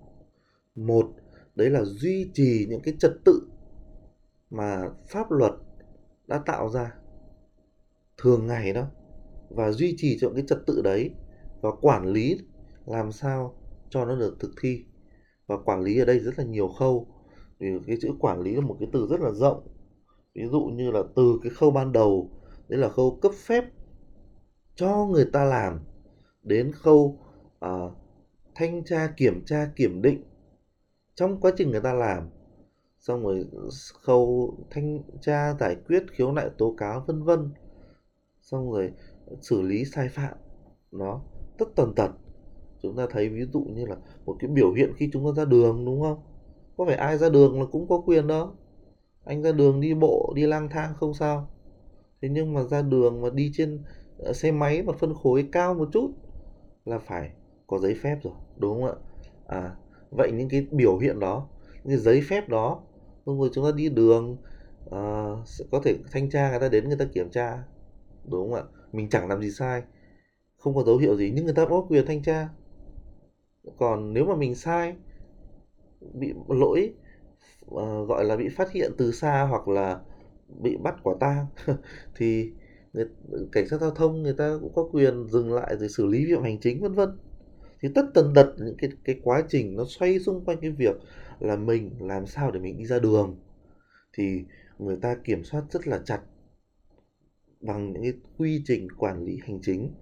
Một, 0.74 1.10
đấy 1.54 1.70
là 1.70 1.84
duy 1.84 2.30
trì 2.34 2.66
những 2.68 2.80
cái 2.80 2.94
trật 2.98 3.12
tự 3.24 3.42
mà 4.50 4.88
pháp 5.08 5.30
luật 5.30 5.52
đã 6.26 6.42
tạo 6.46 6.68
ra 6.68 6.94
thường 8.16 8.46
ngày 8.46 8.72
đó 8.72 8.86
và 9.50 9.72
duy 9.72 9.94
trì 9.96 10.18
cho 10.20 10.30
cái 10.30 10.44
trật 10.48 10.58
tự 10.66 10.82
đấy 10.82 11.10
và 11.60 11.70
quản 11.80 12.06
lý 12.06 12.38
làm 12.86 13.12
sao 13.12 13.54
cho 13.90 14.04
nó 14.04 14.16
được 14.16 14.36
thực 14.40 14.50
thi. 14.60 14.84
Và 15.46 15.56
quản 15.64 15.80
lý 15.80 15.98
ở 15.98 16.04
đây 16.04 16.18
rất 16.18 16.38
là 16.38 16.44
nhiều 16.44 16.68
khâu. 16.68 17.06
Vì 17.58 17.68
cái 17.86 17.96
chữ 18.00 18.10
quản 18.18 18.40
lý 18.40 18.54
là 18.54 18.60
một 18.60 18.76
cái 18.80 18.88
từ 18.92 19.06
rất 19.10 19.20
là 19.20 19.30
rộng. 19.30 19.68
Ví 20.34 20.42
dụ 20.46 20.60
như 20.60 20.90
là 20.90 21.02
từ 21.16 21.38
cái 21.42 21.50
khâu 21.50 21.70
ban 21.70 21.92
đầu, 21.92 22.30
đấy 22.68 22.80
là 22.80 22.88
khâu 22.88 23.18
cấp 23.22 23.32
phép 23.46 23.64
cho 24.74 25.06
người 25.06 25.24
ta 25.32 25.44
làm 25.44 25.80
đến 26.42 26.72
khâu 26.72 27.18
uh, 27.64 27.92
thanh 28.54 28.84
tra 28.84 29.12
kiểm 29.16 29.44
tra 29.46 29.70
kiểm 29.76 30.02
định. 30.02 30.22
Trong 31.14 31.40
quá 31.40 31.52
trình 31.56 31.70
người 31.70 31.80
ta 31.80 31.92
làm 31.92 32.28
xong 32.98 33.22
rồi 33.22 33.46
khâu 34.02 34.54
thanh 34.70 35.02
tra 35.20 35.54
giải 35.60 35.76
quyết 35.86 36.02
khiếu 36.10 36.32
nại 36.32 36.50
tố 36.58 36.74
cáo 36.78 37.04
vân 37.06 37.22
vân. 37.22 37.50
Xong 38.40 38.72
rồi 38.72 38.92
xử 39.40 39.62
lý 39.62 39.84
sai 39.84 40.08
phạm 40.08 40.34
nó 40.92 41.20
tất 41.58 41.68
tần 41.76 41.92
tật. 41.96 42.10
Chúng 42.82 42.96
ta 42.96 43.06
thấy 43.10 43.28
ví 43.28 43.44
dụ 43.52 43.60
như 43.60 43.86
là 43.86 43.96
một 44.26 44.36
cái 44.40 44.50
biểu 44.50 44.72
hiện 44.72 44.92
khi 44.96 45.10
chúng 45.12 45.24
ta 45.24 45.42
ra 45.42 45.44
đường 45.44 45.84
đúng 45.84 46.02
không? 46.02 46.18
Có 46.76 46.84
phải 46.84 46.94
ai 46.94 47.18
ra 47.18 47.28
đường 47.28 47.60
là 47.60 47.66
cũng 47.72 47.88
có 47.88 47.98
quyền 48.06 48.26
đó. 48.26 48.54
Anh 49.24 49.42
ra 49.42 49.52
đường 49.52 49.80
đi 49.80 49.94
bộ 49.94 50.32
đi 50.36 50.46
lang 50.46 50.68
thang 50.68 50.94
không 50.96 51.14
sao. 51.14 51.50
Thế 52.22 52.28
nhưng 52.28 52.54
mà 52.54 52.62
ra 52.62 52.82
đường 52.82 53.20
mà 53.20 53.30
đi 53.30 53.50
trên 53.54 53.82
à, 54.24 54.32
xe 54.32 54.52
máy 54.52 54.82
mà 54.82 54.92
phân 54.92 55.14
khối 55.14 55.48
cao 55.52 55.74
một 55.74 55.88
chút 55.92 56.10
là 56.84 56.98
phải 56.98 57.30
có 57.66 57.78
giấy 57.78 57.94
phép 58.02 58.18
rồi 58.22 58.34
đúng 58.56 58.82
không 58.82 58.90
ạ? 58.90 58.96
À 59.46 59.76
vậy 60.10 60.32
những 60.32 60.48
cái 60.48 60.66
biểu 60.70 60.98
hiện 60.98 61.20
đó 61.20 61.48
những 61.74 61.96
cái 61.96 61.96
giấy 61.96 62.22
phép 62.28 62.48
đó 62.48 62.82
đúng 63.26 63.40
rồi 63.40 63.50
chúng 63.52 63.64
ta 63.64 63.70
đi 63.76 63.88
đường 63.88 64.36
à, 64.90 65.30
sẽ 65.46 65.64
có 65.70 65.80
thể 65.84 65.96
thanh 66.12 66.30
tra 66.30 66.50
người 66.50 66.60
ta 66.60 66.68
đến 66.68 66.88
người 66.88 66.98
ta 66.98 67.04
kiểm 67.14 67.30
tra 67.30 67.62
đúng 68.24 68.52
không 68.52 68.54
ạ? 68.54 68.62
Mình 68.92 69.08
chẳng 69.10 69.28
làm 69.28 69.42
gì 69.42 69.50
sai 69.50 69.82
không 70.58 70.74
có 70.74 70.82
dấu 70.82 70.96
hiệu 70.96 71.16
gì 71.16 71.32
nhưng 71.34 71.44
người 71.44 71.54
ta 71.54 71.66
có 71.66 71.86
quyền 71.88 72.06
thanh 72.06 72.22
tra. 72.22 72.48
Còn 73.78 74.12
nếu 74.12 74.24
mà 74.24 74.34
mình 74.34 74.54
sai 74.54 74.94
bị 76.12 76.32
lỗi 76.48 76.94
uh, 77.74 78.08
gọi 78.08 78.24
là 78.24 78.36
bị 78.36 78.48
phát 78.48 78.72
hiện 78.72 78.92
từ 78.98 79.12
xa 79.12 79.46
hoặc 79.50 79.68
là 79.68 80.00
bị 80.48 80.76
bắt 80.76 80.94
quả 81.02 81.14
tang 81.20 81.46
thì 82.16 82.52
người, 82.92 83.06
cảnh 83.52 83.68
sát 83.68 83.80
giao 83.80 83.90
thông 83.90 84.22
người 84.22 84.34
ta 84.38 84.58
cũng 84.60 84.72
có 84.74 84.88
quyền 84.92 85.28
dừng 85.28 85.52
lại 85.52 85.76
rồi 85.76 85.88
xử 85.88 86.06
lý 86.06 86.26
vi 86.26 86.34
phạm 86.34 86.42
hành 86.42 86.60
chính 86.60 86.80
vân 86.80 86.92
vân. 86.92 87.18
Thì 87.80 87.88
tất 87.94 88.06
tần 88.14 88.32
tật 88.34 88.54
những 88.58 88.76
cái 88.78 88.90
cái 89.04 89.20
quá 89.22 89.42
trình 89.48 89.76
nó 89.76 89.84
xoay 89.88 90.18
xung 90.18 90.44
quanh 90.44 90.58
cái 90.60 90.70
việc 90.70 90.96
là 91.40 91.56
mình 91.56 91.90
làm 92.00 92.26
sao 92.26 92.50
để 92.50 92.60
mình 92.60 92.78
đi 92.78 92.86
ra 92.86 92.98
đường. 92.98 93.36
Thì 94.12 94.44
người 94.78 94.96
ta 94.96 95.16
kiểm 95.24 95.44
soát 95.44 95.62
rất 95.70 95.86
là 95.86 95.98
chặt 96.04 96.20
bằng 97.60 97.92
những 97.92 98.02
cái 98.02 98.12
quy 98.38 98.62
trình 98.64 98.92
quản 98.92 99.24
lý 99.24 99.38
hành 99.44 99.58
chính 99.62 99.94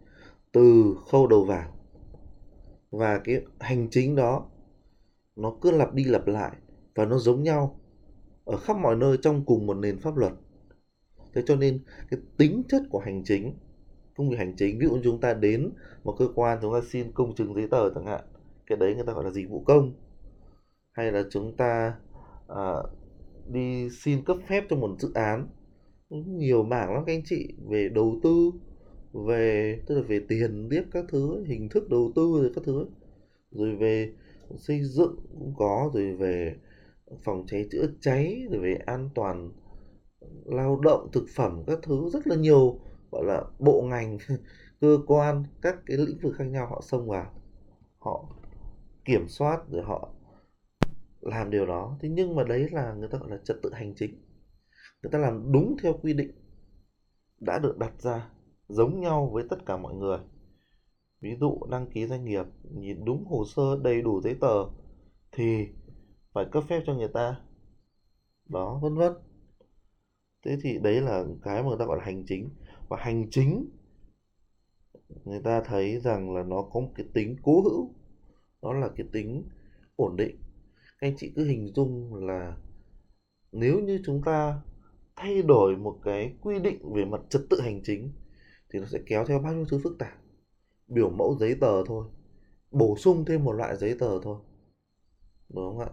từ 0.53 0.95
khâu 1.11 1.27
đầu 1.27 1.45
vào. 1.45 1.77
Và 2.91 3.19
cái 3.25 3.43
hành 3.61 3.89
chính 3.91 4.17
đó 4.17 4.51
nó 5.37 5.57
cứ 5.63 5.71
lặp 5.71 5.95
đi 5.95 6.05
lặp 6.05 6.27
lại 6.27 6.57
và 6.95 7.05
nó 7.05 7.19
giống 7.19 7.43
nhau 7.43 7.81
ở 8.45 8.57
khắp 8.57 8.77
mọi 8.77 8.97
nơi 8.97 9.17
trong 9.23 9.45
cùng 9.45 9.67
một 9.67 9.75
nền 9.75 9.99
pháp 9.99 10.17
luật 10.17 10.33
thế 11.35 11.43
cho 11.47 11.57
nên 11.57 11.81
cái 12.11 12.21
tính 12.37 12.63
chất 12.69 12.83
của 12.91 12.99
hành 12.99 13.23
chính 13.25 13.55
công 14.17 14.31
việc 14.31 14.37
hành 14.39 14.55
chính 14.57 14.79
ví 14.79 14.87
dụ 14.87 14.95
như 14.95 15.01
chúng 15.05 15.21
ta 15.21 15.35
đến 15.35 15.71
một 16.05 16.17
cơ 16.19 16.29
quan 16.35 16.59
chúng 16.63 16.75
ta 16.75 16.81
xin 16.91 17.13
công 17.13 17.35
chứng 17.35 17.55
giấy 17.55 17.69
tờ 17.71 17.95
chẳng 17.95 18.07
hạn 18.07 18.25
cái 18.71 18.77
đấy 18.77 18.95
người 18.95 19.05
ta 19.07 19.13
gọi 19.13 19.25
là 19.25 19.31
dịch 19.31 19.49
vụ 19.49 19.63
công. 19.67 19.93
Hay 20.93 21.13
là 21.13 21.23
chúng 21.31 21.57
ta 21.57 21.95
à, 22.49 22.75
đi 23.49 23.91
xin 23.91 24.25
cấp 24.25 24.37
phép 24.49 24.65
cho 24.71 24.77
một 24.77 24.97
dự 24.99 25.11
án 25.15 25.49
nhiều 26.11 26.63
mảng 26.63 26.95
lắm 26.95 27.03
các 27.07 27.13
anh 27.13 27.23
chị 27.25 27.55
về 27.69 27.89
đầu 27.89 28.21
tư 28.23 28.51
về 29.13 29.79
tức 29.87 29.95
là 29.95 30.03
về 30.03 30.21
tiền 30.29 30.69
tiếp 30.71 30.83
các 30.93 31.05
thứ 31.09 31.45
hình 31.47 31.69
thức 31.69 31.91
đầu 31.91 32.13
tư 32.17 32.23
rồi 32.23 32.53
các 32.55 32.65
thứ. 32.65 32.87
Rồi 33.51 33.77
về 33.77 34.13
xây 34.57 34.81
dựng 34.83 35.17
cũng 35.39 35.55
có 35.57 35.91
rồi 35.95 36.17
về 36.17 36.57
phòng 37.25 37.45
cháy 37.47 37.69
chữa 37.71 37.87
cháy 38.01 38.43
rồi 38.51 38.61
về 38.61 38.75
an 38.87 39.09
toàn 39.15 39.51
lao 40.45 40.81
động, 40.81 41.09
thực 41.13 41.27
phẩm 41.35 41.63
các 41.67 41.79
thứ 41.83 42.11
rất 42.13 42.27
là 42.27 42.37
nhiều, 42.37 42.79
gọi 43.13 43.25
là 43.25 43.45
bộ 43.59 43.83
ngành, 43.83 44.19
cơ 44.81 44.99
quan, 45.07 45.45
các 45.63 45.77
cái 45.87 45.97
lĩnh 45.97 46.19
vực 46.23 46.35
khác 46.37 46.45
nhau, 46.45 46.67
họ 46.67 46.81
xông 46.81 47.09
vào, 47.09 47.33
họ 47.99 48.25
kiểm 49.05 49.29
soát 49.29 49.61
rồi 49.71 49.83
họ 49.83 50.09
làm 51.21 51.51
điều 51.51 51.67
đó. 51.67 51.97
Thế 52.01 52.09
nhưng 52.09 52.35
mà 52.37 52.45
đấy 52.45 52.69
là 52.73 52.95
người 52.95 53.09
ta 53.09 53.19
gọi 53.19 53.31
là 53.31 53.39
trật 53.45 53.57
tự 53.63 53.73
hành 53.75 53.95
chính. 53.97 54.15
Người 55.03 55.11
ta 55.13 55.19
làm 55.19 55.53
đúng 55.53 55.77
theo 55.83 55.93
quy 56.03 56.13
định 56.13 56.31
đã 57.41 57.59
được 57.59 57.79
đặt 57.79 57.93
ra, 58.03 58.31
giống 58.69 59.01
nhau 59.01 59.31
với 59.33 59.45
tất 59.51 59.67
cả 59.67 59.77
mọi 59.77 59.95
người. 59.95 60.19
Ví 61.21 61.37
dụ 61.41 61.61
đăng 61.71 61.91
ký 61.91 62.07
doanh 62.07 62.25
nghiệp, 62.25 62.45
nhìn 62.63 63.05
đúng 63.05 63.25
hồ 63.25 63.45
sơ, 63.45 63.63
đầy 63.83 64.03
đủ 64.03 64.21
giấy 64.21 64.37
tờ, 64.41 64.65
thì 65.33 65.69
phải 66.33 66.45
cấp 66.53 66.65
phép 66.69 66.83
cho 66.87 66.95
người 66.95 67.09
ta. 67.09 67.41
Đó, 68.49 68.79
vân 68.83 68.95
vân 68.95 69.13
thế 70.45 70.59
thì 70.63 70.79
đấy 70.79 71.01
là 71.01 71.25
cái 71.43 71.63
mà 71.63 71.69
người 71.69 71.79
ta 71.79 71.85
gọi 71.85 71.99
là 71.99 72.05
hành 72.05 72.25
chính. 72.27 72.51
Và 72.89 72.97
hành 73.01 73.31
chính, 73.31 73.71
người 75.25 75.41
ta 75.41 75.61
thấy 75.61 76.01
rằng 76.01 76.35
là 76.35 76.43
nó 76.43 76.63
có 76.63 76.81
một 76.81 76.91
cái 76.95 77.07
tính 77.15 77.37
cố 77.43 77.61
hữu, 77.61 77.95
đó 78.63 78.73
là 78.73 78.89
cái 78.97 79.07
tính 79.13 79.45
ổn 79.97 80.17
định. 80.17 80.37
Các 80.99 81.09
anh 81.09 81.15
chị 81.17 81.33
cứ 81.37 81.45
hình 81.45 81.73
dung 81.75 82.15
là 82.15 82.57
nếu 83.53 83.81
như 83.81 84.03
chúng 84.05 84.23
ta 84.23 84.61
thay 85.17 85.43
đổi 85.43 85.77
một 85.77 85.99
cái 86.05 86.35
quy 86.41 86.59
định 86.59 86.93
về 86.93 87.05
mặt 87.05 87.21
trật 87.29 87.43
tự 87.51 87.61
hành 87.61 87.81
chính 87.85 88.13
thì 88.71 88.79
nó 88.79 88.87
sẽ 88.87 88.99
kéo 89.07 89.25
theo 89.25 89.39
bao 89.39 89.55
nhiêu 89.55 89.65
thứ 89.71 89.81
phức 89.83 89.99
tạp? 89.99 90.19
Biểu 90.89 91.11
mẫu 91.11 91.37
giấy 91.41 91.55
tờ 91.61 91.85
thôi, 91.85 92.07
bổ 92.71 92.97
sung 92.97 93.25
thêm 93.25 93.45
một 93.45 93.53
loại 93.53 93.77
giấy 93.77 93.97
tờ 93.99 94.21
thôi, 94.23 94.39
đúng 95.49 95.65
không 95.65 95.79
ạ? 95.79 95.91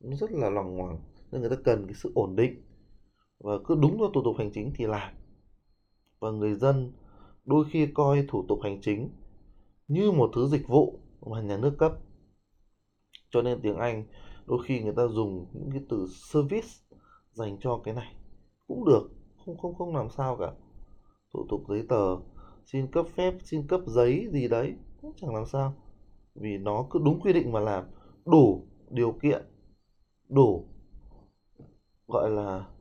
Nó 0.00 0.16
rất 0.16 0.32
là 0.32 0.50
lòng 0.50 0.76
ngoằng, 0.76 0.98
nên 1.30 1.40
người 1.40 1.50
ta 1.50 1.56
cần 1.64 1.86
cái 1.86 1.94
sự 1.94 2.12
ổn 2.14 2.36
định 2.36 2.62
và 3.42 3.58
cứ 3.64 3.74
đúng 3.74 3.98
theo 3.98 4.10
thủ 4.14 4.22
tục 4.24 4.34
hành 4.38 4.50
chính 4.54 4.72
thì 4.74 4.86
làm. 4.86 5.14
Và 6.20 6.30
người 6.30 6.54
dân 6.54 6.92
đôi 7.44 7.64
khi 7.70 7.86
coi 7.94 8.26
thủ 8.28 8.44
tục 8.48 8.58
hành 8.62 8.80
chính 8.82 9.10
như 9.88 10.10
một 10.10 10.30
thứ 10.34 10.48
dịch 10.48 10.68
vụ 10.68 10.98
mà 11.26 11.40
nhà 11.40 11.56
nước 11.56 11.74
cấp. 11.78 11.92
Cho 13.30 13.42
nên 13.42 13.60
tiếng 13.62 13.76
Anh 13.76 14.04
đôi 14.46 14.58
khi 14.64 14.80
người 14.80 14.94
ta 14.96 15.06
dùng 15.06 15.46
những 15.52 15.70
cái 15.70 15.80
từ 15.88 16.06
service 16.32 16.68
dành 17.32 17.56
cho 17.60 17.80
cái 17.84 17.94
này. 17.94 18.14
Cũng 18.66 18.84
được, 18.84 19.10
không 19.44 19.58
không 19.58 19.74
không 19.74 19.96
làm 19.96 20.10
sao 20.10 20.36
cả. 20.36 20.52
Thủ 21.32 21.46
tục 21.48 21.62
giấy 21.68 21.86
tờ, 21.88 22.16
xin 22.66 22.86
cấp 22.86 23.06
phép, 23.14 23.34
xin 23.44 23.66
cấp 23.66 23.80
giấy 23.86 24.28
gì 24.32 24.48
đấy, 24.48 24.74
cũng 25.02 25.12
chẳng 25.16 25.34
làm 25.34 25.46
sao. 25.46 25.74
Vì 26.34 26.58
nó 26.58 26.86
cứ 26.90 26.98
đúng 27.04 27.20
quy 27.20 27.32
định 27.32 27.52
mà 27.52 27.60
làm, 27.60 27.84
đủ 28.26 28.66
điều 28.90 29.12
kiện, 29.12 29.42
đủ, 30.28 30.68
gọi 32.08 32.30
là 32.30 32.71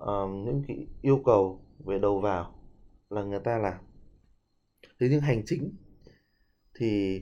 um, 0.00 0.44
những 0.44 0.62
cái 0.68 0.86
yêu 1.02 1.22
cầu 1.24 1.64
về 1.78 1.98
đầu 1.98 2.20
vào 2.20 2.54
là 3.10 3.22
người 3.22 3.40
ta 3.44 3.58
làm. 3.58 3.84
Thế 5.00 5.08
nhưng 5.10 5.20
hành 5.20 5.42
chính 5.46 5.72
thì 6.78 7.20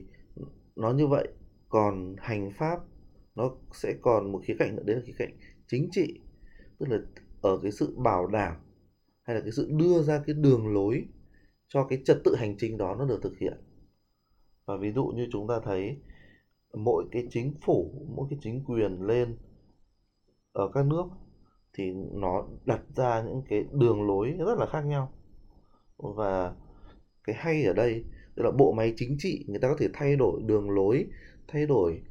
nó 0.75 0.91
như 0.91 1.07
vậy 1.07 1.27
còn 1.69 2.15
hành 2.17 2.51
pháp 2.51 2.79
nó 3.35 3.51
sẽ 3.73 3.93
còn 4.01 4.31
một 4.31 4.41
khía 4.45 4.55
cạnh 4.59 4.75
nữa 4.75 4.83
đấy 4.85 4.95
là 4.95 5.01
khía 5.05 5.13
cạnh 5.17 5.37
chính 5.67 5.89
trị. 5.91 6.21
Tức 6.79 6.85
là 6.89 6.97
ở 7.41 7.59
cái 7.63 7.71
sự 7.71 7.95
bảo 7.97 8.27
đảm 8.27 8.55
hay 9.23 9.35
là 9.35 9.41
cái 9.41 9.51
sự 9.51 9.69
đưa 9.71 10.01
ra 10.01 10.23
cái 10.25 10.35
đường 10.35 10.73
lối 10.73 11.05
cho 11.67 11.87
cái 11.89 12.01
trật 12.05 12.17
tự 12.23 12.35
hành 12.35 12.57
chính 12.57 12.77
đó 12.77 12.95
nó 12.99 13.05
được 13.05 13.19
thực 13.23 13.37
hiện. 13.37 13.53
Và 14.65 14.77
ví 14.77 14.91
dụ 14.91 15.05
như 15.05 15.27
chúng 15.31 15.47
ta 15.47 15.59
thấy 15.63 15.97
mỗi 16.73 17.05
cái 17.11 17.27
chính 17.29 17.53
phủ 17.61 18.07
mỗi 18.15 18.27
cái 18.29 18.39
chính 18.41 18.63
quyền 18.65 19.01
lên 19.01 19.37
ở 20.51 20.71
các 20.73 20.85
nước 20.85 21.05
thì 21.73 21.91
nó 22.11 22.47
đặt 22.65 22.81
ra 22.95 23.23
những 23.23 23.41
cái 23.49 23.65
đường 23.71 24.07
lối 24.07 24.31
rất 24.31 24.57
là 24.57 24.65
khác 24.65 24.81
nhau. 24.85 25.11
Và 25.97 26.55
cái 27.23 27.35
hay 27.39 27.63
ở 27.63 27.73
đây 27.73 28.03
tức 28.35 28.43
là 28.43 28.51
bộ 28.51 28.71
máy 28.71 28.93
chính 28.95 29.15
trị 29.19 29.45
người 29.47 29.59
ta 29.59 29.67
có 29.67 29.75
thể 29.79 29.87
thay 29.93 30.15
đổi 30.15 30.41
đường 30.45 30.69
lối 30.69 31.07
thay 31.47 31.65
đổi 31.65 32.01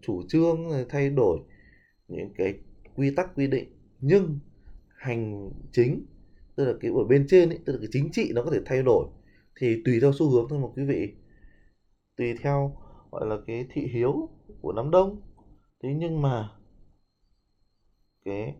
chủ 0.00 0.22
trương 0.28 0.58
thay 0.88 1.10
đổi 1.10 1.40
những 2.08 2.32
cái 2.36 2.54
quy 2.96 3.14
tắc 3.14 3.34
quy 3.34 3.46
định. 3.46 3.68
Nhưng 4.00 4.38
hành 4.96 5.50
chính 5.72 6.06
tức 6.56 6.64
là 6.64 6.72
cái 6.80 6.90
ở 6.90 7.04
bên 7.04 7.26
trên 7.28 7.48
ấy, 7.48 7.58
tức 7.64 7.72
là 7.72 7.78
cái 7.78 7.88
chính 7.92 8.08
trị 8.12 8.32
nó 8.34 8.42
có 8.42 8.50
thể 8.50 8.60
thay 8.64 8.82
đổi 8.82 9.06
thì 9.60 9.82
tùy 9.84 10.00
theo 10.00 10.12
xu 10.12 10.30
hướng 10.30 10.46
thôi 10.48 10.58
mà 10.58 10.68
quý 10.76 10.84
vị. 10.84 11.14
Tùy 12.16 12.34
theo 12.42 12.76
gọi 13.10 13.26
là 13.26 13.36
cái 13.46 13.66
thị 13.70 13.86
hiếu 13.86 14.28
của 14.60 14.72
đám 14.72 14.90
đông. 14.90 15.20
Thế 15.82 15.94
nhưng 15.94 16.22
mà 16.22 16.50
cái 18.24 18.54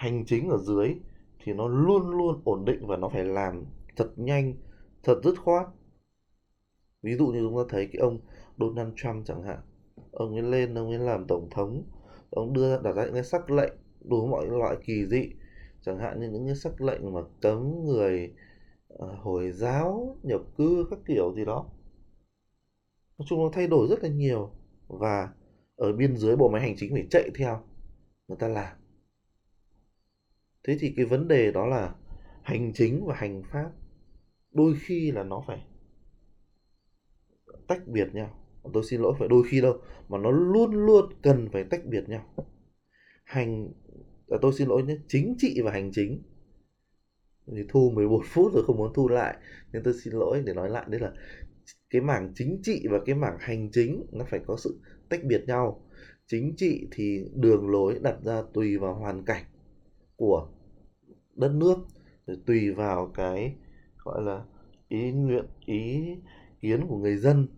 hành 0.00 0.24
chính 0.26 0.48
ở 0.48 0.58
dưới 0.58 0.94
thì 1.38 1.52
nó 1.52 1.68
luôn 1.68 2.10
luôn 2.10 2.40
ổn 2.44 2.64
định 2.64 2.86
và 2.86 2.96
nó 2.96 3.08
phải 3.08 3.24
làm 3.24 3.64
thật 3.96 4.12
nhanh 4.16 4.54
thật 5.02 5.20
dứt 5.24 5.34
khoát. 5.38 5.66
Ví 7.02 7.14
dụ 7.16 7.26
như 7.26 7.40
chúng 7.40 7.56
ta 7.56 7.62
thấy 7.68 7.88
cái 7.92 8.00
ông 8.00 8.18
Donald 8.58 8.92
Trump 8.96 9.26
chẳng 9.26 9.42
hạn 9.42 9.58
ông 10.12 10.34
ấy 10.34 10.42
lên 10.42 10.74
ông 10.74 10.88
ấy 10.88 10.98
làm 10.98 11.26
tổng 11.26 11.48
thống 11.50 11.84
ông 12.30 12.52
đưa 12.52 12.82
đặt 12.82 12.92
ra 12.92 13.04
những 13.04 13.14
cái 13.14 13.24
sắc 13.24 13.50
lệnh 13.50 13.72
đủ 14.00 14.26
mọi 14.26 14.46
loại 14.46 14.76
kỳ 14.84 15.06
dị 15.06 15.30
chẳng 15.82 15.98
hạn 15.98 16.20
như 16.20 16.30
những 16.30 16.46
cái 16.46 16.56
sắc 16.56 16.80
lệnh 16.80 17.12
mà 17.12 17.20
cấm 17.40 17.84
người 17.84 18.32
uh, 18.94 19.00
hồi 19.18 19.50
giáo 19.52 20.16
nhập 20.22 20.40
cư 20.56 20.86
các 20.90 20.98
kiểu 21.06 21.32
gì 21.36 21.44
đó. 21.44 21.66
Nói 23.18 23.26
chung 23.28 23.42
nó 23.42 23.50
thay 23.52 23.66
đổi 23.66 23.88
rất 23.90 24.02
là 24.02 24.08
nhiều 24.08 24.50
và 24.88 25.28
ở 25.76 25.92
biên 25.92 26.16
dưới 26.16 26.36
bộ 26.36 26.48
máy 26.48 26.62
hành 26.62 26.74
chính 26.76 26.92
phải 26.92 27.06
chạy 27.10 27.30
theo 27.38 27.60
người 28.28 28.38
ta 28.38 28.48
làm 28.48 28.79
thế 30.64 30.76
thì 30.80 30.92
cái 30.96 31.04
vấn 31.04 31.28
đề 31.28 31.52
đó 31.52 31.66
là 31.66 31.94
hành 32.42 32.72
chính 32.74 33.06
và 33.06 33.14
hành 33.14 33.42
pháp 33.52 33.70
đôi 34.52 34.74
khi 34.80 35.10
là 35.10 35.22
nó 35.22 35.44
phải 35.46 35.66
tách 37.68 37.88
biệt 37.88 38.08
nhau. 38.14 38.36
Tôi 38.72 38.82
xin 38.84 39.00
lỗi 39.00 39.14
phải 39.18 39.28
đôi 39.28 39.42
khi 39.48 39.60
đâu 39.60 39.78
mà 40.08 40.18
nó 40.18 40.30
luôn 40.30 40.86
luôn 40.86 41.12
cần 41.22 41.48
phải 41.52 41.64
tách 41.64 41.84
biệt 41.86 42.08
nhau. 42.08 42.34
Hành 43.24 43.72
à, 44.28 44.38
tôi 44.42 44.52
xin 44.52 44.68
lỗi 44.68 44.82
nhé 44.82 44.96
chính 45.08 45.34
trị 45.38 45.60
và 45.64 45.72
hành 45.72 45.90
chính. 45.92 46.22
Thì 47.46 47.62
thu 47.68 47.90
11 47.90 48.22
phút 48.26 48.52
rồi 48.54 48.64
không 48.66 48.76
muốn 48.76 48.92
thu 48.94 49.08
lại 49.08 49.36
nên 49.72 49.82
tôi 49.82 49.94
xin 50.04 50.14
lỗi 50.14 50.42
để 50.46 50.54
nói 50.54 50.70
lại 50.70 50.84
đấy 50.88 51.00
là 51.00 51.12
cái 51.90 52.00
mảng 52.00 52.32
chính 52.34 52.60
trị 52.62 52.86
và 52.90 52.98
cái 53.06 53.14
mảng 53.14 53.36
hành 53.40 53.70
chính 53.72 54.06
nó 54.12 54.24
phải 54.30 54.40
có 54.46 54.56
sự 54.56 54.80
tách 55.08 55.24
biệt 55.24 55.44
nhau. 55.46 55.86
Chính 56.26 56.54
trị 56.56 56.88
thì 56.90 57.24
đường 57.34 57.70
lối 57.70 57.98
đặt 58.02 58.16
ra 58.24 58.42
tùy 58.54 58.78
vào 58.78 58.94
hoàn 58.94 59.24
cảnh 59.24 59.44
của 60.20 60.48
đất 61.34 61.52
nước 61.54 61.76
rồi 62.26 62.38
tùy 62.46 62.70
vào 62.70 63.10
cái, 63.14 63.54
gọi 64.04 64.22
là, 64.22 64.44
ý 64.88 65.12
nguyện, 65.12 65.44
ý 65.64 66.14
kiến 66.60 66.86
của 66.88 66.96
người 66.96 67.16
dân 67.16 67.48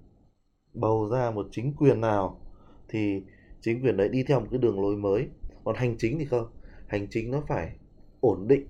bầu 0.75 1.09
ra 1.12 1.31
một 1.31 1.47
chính 1.50 1.75
quyền 1.76 2.00
nào 2.00 2.40
thì 2.88 3.23
chính 3.61 3.83
quyền 3.83 3.97
đấy 3.97 4.09
đi 4.09 4.23
theo 4.23 4.40
một 4.40 4.47
cái 4.50 4.59
đường 4.59 4.81
lối 4.81 4.97
mới. 4.97 5.28
Còn 5.64 5.76
hành 5.76 5.95
chính 5.99 6.19
thì 6.19 6.25
không, 6.25 6.47
hành 6.87 7.07
chính 7.11 7.31
nó 7.31 7.42
phải 7.49 7.76
ổn 8.21 8.49
định. 8.49 8.66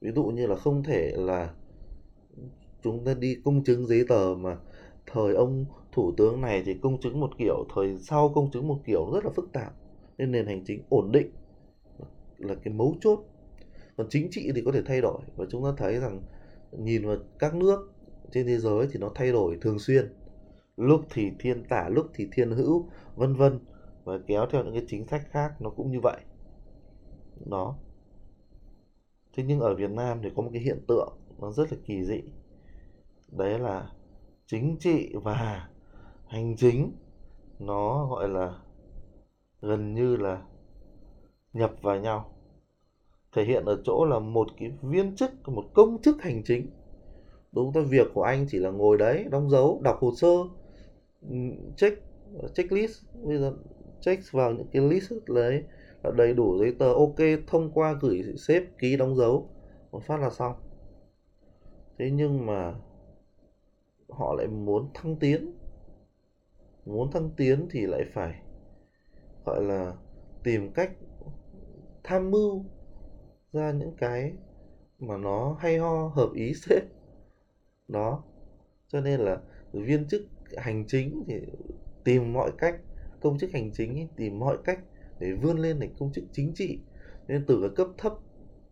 Ví 0.00 0.10
dụ 0.14 0.24
như 0.24 0.46
là 0.46 0.56
không 0.56 0.82
thể 0.82 1.12
là 1.16 1.54
chúng 2.82 3.04
ta 3.04 3.14
đi 3.14 3.36
công 3.44 3.64
chứng 3.64 3.86
giấy 3.86 4.04
tờ 4.08 4.34
mà 4.38 4.56
thời 5.06 5.34
ông 5.34 5.66
thủ 5.92 6.12
tướng 6.16 6.40
này 6.40 6.62
thì 6.66 6.74
công 6.82 7.00
chứng 7.00 7.20
một 7.20 7.30
kiểu, 7.38 7.66
thời 7.74 7.98
sau 7.98 8.32
công 8.34 8.50
chứng 8.50 8.68
một 8.68 8.80
kiểu 8.84 9.10
rất 9.14 9.24
là 9.24 9.30
phức 9.30 9.52
tạp. 9.52 9.72
Nên 10.18 10.32
nền 10.32 10.46
hành 10.46 10.64
chính 10.66 10.82
ổn 10.88 11.12
định 11.12 11.30
là 12.38 12.54
cái 12.54 12.74
mấu 12.74 12.96
chốt. 13.00 13.24
Còn 13.96 14.06
chính 14.10 14.28
trị 14.30 14.52
thì 14.54 14.62
có 14.64 14.72
thể 14.72 14.82
thay 14.82 15.00
đổi 15.00 15.20
và 15.36 15.46
chúng 15.50 15.64
ta 15.64 15.68
thấy 15.76 16.00
rằng 16.00 16.22
nhìn 16.72 17.06
vào 17.06 17.16
các 17.38 17.54
nước 17.54 17.92
trên 18.30 18.46
thế 18.46 18.58
giới 18.58 18.88
thì 18.92 18.98
nó 19.00 19.10
thay 19.14 19.32
đổi 19.32 19.58
thường 19.60 19.78
xuyên. 19.78 20.12
Lúc 20.76 21.00
thì 21.10 21.30
thiên 21.38 21.64
tả, 21.64 21.88
lúc 21.88 22.06
thì 22.14 22.28
thiên 22.32 22.50
hữu, 22.50 22.90
vân 23.16 23.34
vân 23.34 23.58
và 24.04 24.18
kéo 24.26 24.46
theo 24.50 24.64
những 24.64 24.74
cái 24.74 24.84
chính 24.88 25.06
sách 25.06 25.22
khác 25.30 25.60
nó 25.60 25.70
cũng 25.70 25.90
như 25.90 26.00
vậy. 26.02 26.20
Đó. 27.46 27.76
Thế 29.36 29.44
nhưng 29.46 29.60
ở 29.60 29.74
Việt 29.74 29.90
Nam 29.90 30.20
thì 30.22 30.30
có 30.36 30.42
một 30.42 30.50
cái 30.52 30.62
hiện 30.62 30.84
tượng 30.88 31.12
nó 31.38 31.52
rất 31.52 31.72
là 31.72 31.78
kỳ 31.84 32.04
dị. 32.04 32.22
Đấy 33.28 33.58
là 33.58 33.90
chính 34.46 34.76
trị 34.80 35.14
và 35.14 35.68
hành 36.26 36.56
chính 36.56 36.92
nó 37.58 38.06
gọi 38.06 38.28
là 38.28 38.58
gần 39.62 39.94
như 39.94 40.16
là 40.16 40.42
nhập 41.52 41.72
vào 41.82 42.00
nhau. 42.00 42.34
Thể 43.32 43.44
hiện 43.44 43.64
ở 43.64 43.80
chỗ 43.84 44.04
là 44.04 44.18
một 44.18 44.48
cái 44.58 44.72
viên 44.82 45.16
chức, 45.16 45.30
một 45.48 45.64
công 45.74 46.02
chức 46.02 46.22
hành 46.22 46.42
chính. 46.44 46.66
Đúng 47.52 47.72
thôi 47.72 47.84
việc 47.84 48.06
của 48.14 48.22
anh 48.22 48.46
chỉ 48.48 48.58
là 48.58 48.70
ngồi 48.70 48.98
đấy, 48.98 49.24
đóng 49.30 49.50
dấu, 49.50 49.80
đọc 49.82 49.98
hồ 50.00 50.12
sơ, 50.16 50.28
check 51.76 52.02
checklist 52.54 53.02
bây 53.22 53.38
giờ 53.38 53.54
check 54.00 54.22
vào 54.32 54.52
những 54.52 54.66
cái 54.72 54.82
list 54.82 55.12
đấy, 55.26 55.62
là 56.02 56.10
đầy 56.16 56.34
đủ 56.34 56.58
giấy 56.58 56.74
tờ, 56.78 56.92
ok, 56.92 57.16
thông 57.46 57.70
qua 57.70 57.98
gửi 58.00 58.22
sếp 58.38 58.62
ký, 58.78 58.96
đóng 58.96 59.16
dấu, 59.16 59.48
một 59.92 60.02
phát 60.02 60.20
là 60.20 60.30
xong. 60.30 60.54
Thế 61.98 62.10
nhưng 62.10 62.46
mà 62.46 62.74
họ 64.08 64.34
lại 64.34 64.46
muốn 64.46 64.88
thăng 64.94 65.16
tiến. 65.16 65.52
Muốn 66.86 67.10
thăng 67.10 67.30
tiến 67.36 67.66
thì 67.70 67.86
lại 67.86 68.04
phải, 68.12 68.40
gọi 69.44 69.62
là 69.62 69.94
tìm 70.42 70.72
cách 70.72 70.90
tham 72.08 72.30
mưu 72.30 72.64
ra 73.52 73.72
những 73.72 73.92
cái 73.98 74.32
mà 74.98 75.16
nó 75.16 75.56
hay 75.60 75.78
ho 75.78 76.08
hợp 76.08 76.30
ý 76.34 76.54
sếp. 76.62 76.82
Đó. 77.88 78.24
Cho 78.88 79.00
nên 79.00 79.20
là 79.20 79.40
viên 79.72 80.08
chức 80.08 80.22
hành 80.56 80.84
chính 80.86 81.24
thì 81.26 81.34
tìm 82.04 82.32
mọi 82.32 82.50
cách 82.58 82.80
công 83.20 83.38
chức 83.38 83.50
hành 83.52 83.70
chính 83.72 83.94
ấy, 83.94 84.08
tìm 84.16 84.38
mọi 84.38 84.56
cách 84.64 84.80
để 85.18 85.32
vươn 85.32 85.58
lên 85.58 85.80
thành 85.80 85.94
công 85.98 86.12
chức 86.12 86.24
chính 86.32 86.52
trị. 86.54 86.78
Nên 87.28 87.44
từ 87.46 87.60
cái 87.60 87.70
cấp 87.76 87.88
thấp 87.98 88.12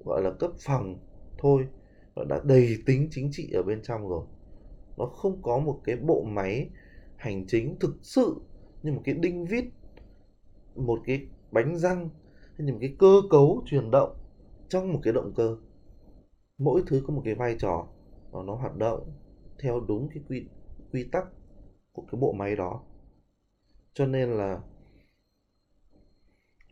gọi 0.04 0.22
là 0.22 0.30
cấp 0.30 0.50
phòng 0.58 0.98
thôi 1.38 1.66
nó 2.16 2.24
đã 2.24 2.40
đầy 2.44 2.76
tính 2.86 3.08
chính 3.10 3.28
trị 3.32 3.50
ở 3.52 3.62
bên 3.62 3.82
trong 3.82 4.08
rồi. 4.08 4.26
Nó 4.96 5.06
không 5.06 5.42
có 5.42 5.58
một 5.58 5.80
cái 5.84 5.96
bộ 5.96 6.22
máy 6.22 6.70
hành 7.16 7.46
chính 7.46 7.78
thực 7.80 7.96
sự 8.02 8.36
như 8.82 8.92
một 8.92 9.02
cái 9.04 9.14
đinh 9.14 9.44
vít 9.44 9.64
một 10.74 11.00
cái 11.06 11.26
bánh 11.50 11.76
răng 11.76 12.08
hay 12.58 12.66
như 12.66 12.74
cái 12.80 12.94
cơ 12.98 13.22
cấu 13.30 13.62
chuyển 13.66 13.90
động 13.90 14.16
trong 14.68 14.92
một 14.92 15.00
cái 15.02 15.12
động 15.12 15.32
cơ, 15.36 15.56
mỗi 16.58 16.82
thứ 16.86 17.02
có 17.06 17.14
một 17.14 17.22
cái 17.24 17.34
vai 17.34 17.56
trò 17.58 17.86
và 18.30 18.42
nó 18.42 18.54
hoạt 18.54 18.76
động 18.76 19.12
theo 19.58 19.80
đúng 19.80 20.08
cái 20.14 20.22
quy 20.28 20.46
quy 20.92 21.04
tắc 21.12 21.26
của 21.92 22.02
cái 22.02 22.20
bộ 22.20 22.32
máy 22.32 22.56
đó. 22.56 22.82
Cho 23.94 24.06
nên 24.06 24.30
là 24.30 24.60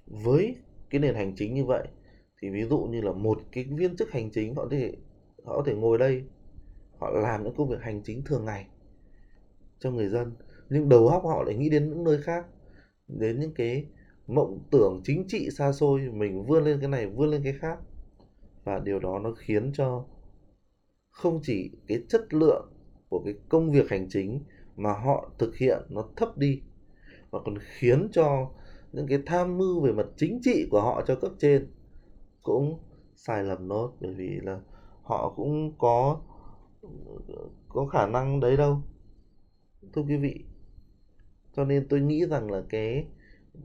với 0.07 0.57
cái 0.91 1.01
nền 1.01 1.15
hành 1.15 1.33
chính 1.37 1.55
như 1.55 1.65
vậy, 1.65 1.89
thì 2.41 2.51
ví 2.51 2.65
dụ 2.65 2.79
như 2.79 3.01
là 3.01 3.13
một 3.13 3.41
cái 3.53 3.65
viên 3.65 3.97
chức 3.97 4.11
hành 4.11 4.31
chính, 4.31 4.55
họ 4.55 4.63
có 4.63 4.69
thể, 4.71 4.93
họ 5.45 5.57
có 5.57 5.63
thể 5.67 5.75
ngồi 5.75 5.99
đây, 5.99 6.25
họ 6.99 7.11
làm 7.11 7.45
những 7.45 7.55
công 7.57 7.69
việc 7.69 7.81
hành 7.81 8.03
chính 8.05 8.23
thường 8.25 8.45
ngày 8.45 8.67
cho 9.79 9.91
người 9.91 10.09
dân, 10.09 10.33
nhưng 10.71 10.89
đầu 10.89 11.09
óc 11.09 11.23
họ 11.25 11.43
lại 11.43 11.55
nghĩ 11.55 11.69
đến 11.69 11.91
những 11.91 12.05
nơi 12.05 12.23
khác, 12.23 12.47
đến 13.09 13.41
những 13.41 13.55
cái 13.55 13.87
mộng 14.27 14.63
tưởng 14.71 15.01
chính 15.05 15.25
trị 15.29 15.49
xa 15.51 15.73
xôi, 15.73 16.01
mình 16.01 16.47
vươn 16.47 16.65
lên 16.65 16.81
cái 16.81 16.89
này, 16.89 17.07
vươn 17.07 17.31
lên 17.31 17.43
cái 17.45 17.53
khác. 17.53 17.79
Và 18.65 18.79
điều 18.79 18.99
đó 18.99 19.19
nó 19.19 19.33
khiến 19.33 19.73
cho 19.75 20.05
không 21.11 21.41
chỉ 21.43 21.71
cái 21.87 22.03
chất 22.09 22.35
lượng 22.35 22.73
của 23.09 23.23
cái 23.25 23.35
công 23.49 23.73
việc 23.73 23.91
hành 23.91 24.07
chính 24.11 24.41
mà 24.77 24.93
họ 24.93 25.31
thực 25.39 25.57
hiện 25.57 25.83
nó 25.89 26.05
thấp 26.17 26.39
đi, 26.39 26.63
mà 27.33 27.39
còn 27.45 27.59
khiến 27.59 28.09
cho 28.13 28.51
những 28.93 29.07
cái 29.07 29.23
tham 29.27 29.59
mưu 29.59 29.81
về 29.81 29.93
mặt 29.93 30.07
chính 30.17 30.41
trị 30.43 30.67
của 30.71 30.81
họ 30.81 31.03
cho 31.07 31.15
cấp 31.15 31.33
trên 31.39 31.71
cũng 32.43 32.79
sai 33.17 33.45
lầm 33.45 33.69
nốt. 33.69 33.93
Bởi 34.01 34.15
vì 34.15 34.41
là 34.43 34.61
họ 35.03 35.33
cũng 35.37 35.73
có 35.79 36.21
có 37.69 37.87
khả 37.87 38.07
năng 38.07 38.41
đấy 38.41 38.57
đâu, 38.57 38.83
thưa 39.93 40.03
quý 40.03 40.17
vị. 40.17 40.45
Cho 41.57 41.65
nên 41.65 41.89
tôi 41.89 42.01
nghĩ 42.01 42.27
rằng 42.27 42.51
là 42.51 42.63
cái 42.69 43.07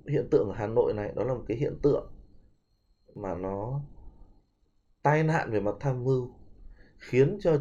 hiện 0.08 0.28
tượng 0.32 0.50
ở 0.50 0.56
Hà 0.56 0.68
Nội 0.68 0.94
này 0.94 1.14
đó 1.16 1.24
là 1.24 1.34
một 1.34 1.44
cái 1.48 1.58
hiện 1.58 1.80
tượng 1.84 2.12
mà 3.16 3.36
nó 3.36 3.82
tai 5.04 5.24
nạn 5.24 5.52
về 5.52 5.60
mặt 5.60 5.76
tham 5.80 6.04
mưu 6.04 6.30
khiến 6.98 7.38
cho 7.42 7.58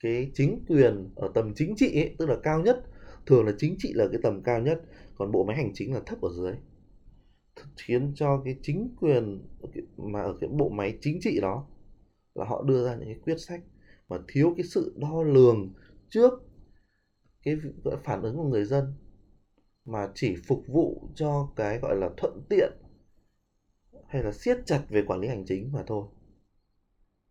cái 0.00 0.30
chính 0.34 0.64
quyền 0.68 1.10
ở 1.16 1.30
tầm 1.34 1.52
chính 1.54 1.74
trị 1.76 2.00
ấy, 2.00 2.14
tức 2.18 2.28
là 2.28 2.36
cao 2.42 2.60
nhất 2.60 2.82
thường 3.26 3.46
là 3.46 3.52
chính 3.58 3.74
trị 3.78 3.92
là 3.92 4.08
cái 4.12 4.20
tầm 4.22 4.42
cao 4.42 4.60
nhất 4.60 4.82
còn 5.14 5.32
bộ 5.32 5.44
máy 5.44 5.56
hành 5.56 5.70
chính 5.74 5.94
là 5.94 6.00
thấp 6.06 6.20
ở 6.20 6.30
dưới. 6.36 6.54
Khiến 7.76 8.12
cho 8.14 8.42
cái 8.44 8.58
chính 8.62 8.94
quyền 9.00 9.48
mà 9.96 10.22
ở 10.22 10.36
cái 10.40 10.50
bộ 10.52 10.68
máy 10.68 10.98
chính 11.00 11.18
trị 11.20 11.40
đó 11.40 11.66
là 12.34 12.44
họ 12.44 12.62
đưa 12.62 12.84
ra 12.84 12.94
những 12.94 13.08
cái 13.08 13.18
quyết 13.24 13.36
sách 13.40 13.60
mà 14.08 14.18
thiếu 14.28 14.54
cái 14.56 14.64
sự 14.66 14.94
đo 14.96 15.22
lường 15.22 15.72
trước 16.10 16.32
cái 17.42 17.56
phản 18.04 18.22
ứng 18.22 18.36
của 18.36 18.48
người 18.48 18.64
dân 18.64 18.94
mà 19.84 20.08
chỉ 20.14 20.36
phục 20.48 20.62
vụ 20.66 21.08
cho 21.14 21.48
cái 21.56 21.78
gọi 21.78 21.96
là 21.96 22.10
thuận 22.16 22.42
tiện 22.48 22.72
hay 24.08 24.22
là 24.22 24.32
siết 24.32 24.58
chặt 24.66 24.82
về 24.88 25.02
quản 25.06 25.20
lý 25.20 25.28
hành 25.28 25.44
chính 25.46 25.72
mà 25.72 25.82
thôi. 25.86 26.06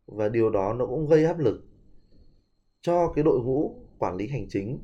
Và 0.06 0.30
điều 0.30 0.50
đó 0.50 0.74
nó 0.74 0.86
cũng 0.86 1.08
gây 1.08 1.26
áp 1.26 1.40
lực 1.40 1.64
cho 2.82 3.08
cái 3.16 3.24
đội 3.24 3.40
ngũ 3.40 3.76
quản 3.98 4.16
lý 4.16 4.28
hành 4.28 4.46
chính 4.50 4.80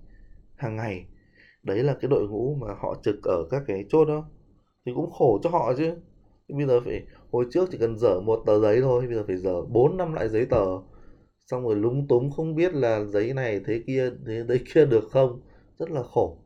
hàng 0.55 0.75
ngày. 0.75 1.05
Đấy 1.63 1.83
là 1.83 1.93
cái 2.01 2.09
đội 2.09 2.27
ngũ 2.27 2.55
mà 2.55 2.67
họ 2.79 2.95
trực 3.03 3.15
ở 3.23 3.47
các 3.49 3.63
cái 3.67 3.85
chốt 3.89 4.05
đó. 4.05 4.29
Thì 4.85 4.91
cũng 4.95 5.11
khổ 5.11 5.39
cho 5.43 5.49
họ 5.49 5.73
chứ. 5.77 5.95
Bây 6.47 6.67
giờ 6.67 6.79
phải, 6.85 7.05
hồi 7.31 7.45
trước 7.51 7.69
chỉ 7.71 7.77
cần 7.77 7.97
dở 7.97 8.19
một 8.19 8.43
tờ 8.45 8.59
giấy 8.59 8.81
thôi, 8.81 9.07
bây 9.07 9.15
giờ 9.15 9.23
phải 9.27 9.37
dở 9.37 9.61
bốn, 9.61 9.97
năm 9.97 10.13
lại 10.13 10.29
giấy 10.29 10.45
tờ. 10.45 10.65
Xong 11.45 11.63
rồi 11.63 11.75
lúng 11.75 12.07
túng 12.07 12.31
không 12.31 12.55
biết 12.55 12.73
là 12.73 13.03
giấy 13.03 13.33
này 13.33 13.61
thế 13.65 13.83
kia, 13.87 14.11
thế 14.25 14.43
đấy 14.47 14.61
kia 14.73 14.85
được 14.85 15.03
không? 15.11 15.41
Rất 15.79 15.91
là 15.91 16.03
khổ 16.03 16.37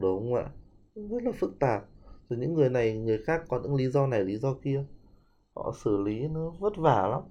đúng 0.00 0.18
không 0.18 0.34
ạ? 0.34 0.50
Rất 0.94 1.22
là 1.22 1.32
phức 1.32 1.58
tạp. 1.58 1.84
Rồi 2.28 2.38
những 2.38 2.54
người 2.54 2.68
này 2.68 2.98
người 2.98 3.18
khác 3.18 3.42
có 3.48 3.60
những 3.62 3.74
lý 3.74 3.88
do 3.88 4.06
này 4.06 4.24
lý 4.24 4.36
do 4.36 4.54
kia. 4.54 4.84
Họ 5.54 5.72
xử 5.84 5.96
lý 5.96 6.28
nó 6.28 6.50
vất 6.50 6.76
vả 6.76 7.08
lắm. 7.08 7.22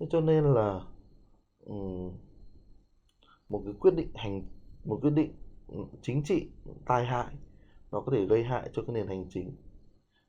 Thế 0.00 0.06
cho 0.10 0.20
nên 0.20 0.44
là 0.44 0.80
um, 1.64 2.12
một 3.48 3.62
cái 3.64 3.74
quyết 3.80 3.94
định 3.94 4.08
hành 4.14 4.42
một 4.84 4.98
quyết 5.02 5.10
định 5.10 5.32
ừ, 5.68 5.78
chính 6.02 6.22
trị 6.22 6.46
tai 6.86 7.06
hại 7.06 7.34
nó 7.92 8.00
có 8.00 8.12
thể 8.12 8.26
gây 8.26 8.44
hại 8.44 8.70
cho 8.72 8.82
cái 8.86 8.94
nền 8.94 9.06
hành 9.06 9.26
chính. 9.30 9.56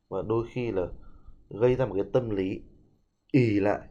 Và 0.10 0.22
đôi 0.22 0.46
khi 0.50 0.72
là 0.72 0.88
gây 1.50 1.76
ra 1.76 1.86
một 1.86 1.94
cái 1.96 2.06
tâm 2.14 2.30
lý 2.30 2.62
ì 3.32 3.60
lại. 3.60 3.88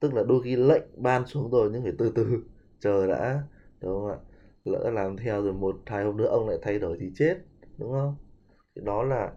Tức 0.00 0.14
là 0.14 0.22
đôi 0.22 0.42
khi 0.42 0.56
lệnh 0.56 0.82
ban 0.96 1.26
xuống 1.26 1.50
rồi 1.50 1.70
nhưng 1.72 1.82
phải 1.82 1.92
từ 1.98 2.12
từ. 2.14 2.44
Chờ 2.80 3.06
đã 3.06 3.42
đúng 3.80 3.92
không 3.92 4.10
ạ? 4.10 4.18
Lỡ 4.64 4.90
làm 4.90 5.16
theo 5.16 5.42
rồi, 5.42 5.52
một, 5.52 5.76
hai 5.86 6.04
hôm 6.04 6.16
nữa 6.16 6.26
ông 6.26 6.48
lại 6.48 6.58
thay 6.62 6.78
đổi 6.78 6.96
thì 7.00 7.10
chết, 7.14 7.38
đúng 7.78 7.92
không? 7.92 8.14
Thì 8.76 8.82
đó 8.84 9.02
là 9.02 9.32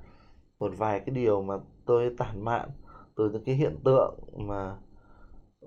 một 0.59 0.71
vài 0.77 0.99
cái 0.99 1.15
điều 1.15 1.41
mà 1.41 1.55
tôi 1.85 2.15
tản 2.17 2.45
mạn 2.45 2.69
từ 3.15 3.29
những 3.29 3.43
cái 3.45 3.55
hiện 3.55 3.77
tượng 3.85 4.19
mà 4.37 4.77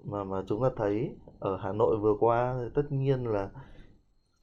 mà 0.04 0.24
mà 0.24 0.42
chúng 0.46 0.62
ta 0.62 0.68
thấy 0.76 1.16
ở 1.40 1.56
Hà 1.56 1.72
Nội 1.72 1.96
vừa 2.00 2.14
qua. 2.20 2.56
Thì 2.60 2.70
tất 2.74 2.92
nhiên 2.92 3.24
là 3.26 3.50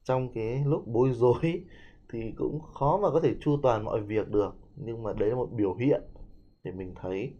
trong 0.04 0.34
cái 0.34 0.63
lúc 0.65 0.88
bối 0.88 1.12
rối 1.13 1.63
thì 2.10 2.34
cũng 2.38 2.62
khó 2.62 2.99
mà 3.01 3.10
có 3.13 3.19
thể 3.19 3.36
chu 3.41 3.58
toàn 3.63 3.84
mọi 3.86 4.01
việc 4.01 4.30
được, 4.30 4.56
nhưng 4.75 5.04
mà 5.04 5.13
đấy 5.13 5.30
là 5.30 5.36
một 5.36 5.49
biểu 5.51 5.73
hiện 5.75 6.01
để 6.63 6.71
mình 6.71 6.93
thấy 7.01 7.34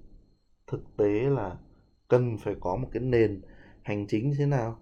thực 0.68 0.98
tế 0.98 1.10
là 1.30 1.58
cần 2.08 2.38
phải 2.38 2.56
có 2.60 2.76
một 2.76 2.88
cái 2.92 3.04
nền 3.04 3.42
hành 3.84 4.08
chính 4.08 4.34
thế 4.38 4.46
nào. 4.46 4.78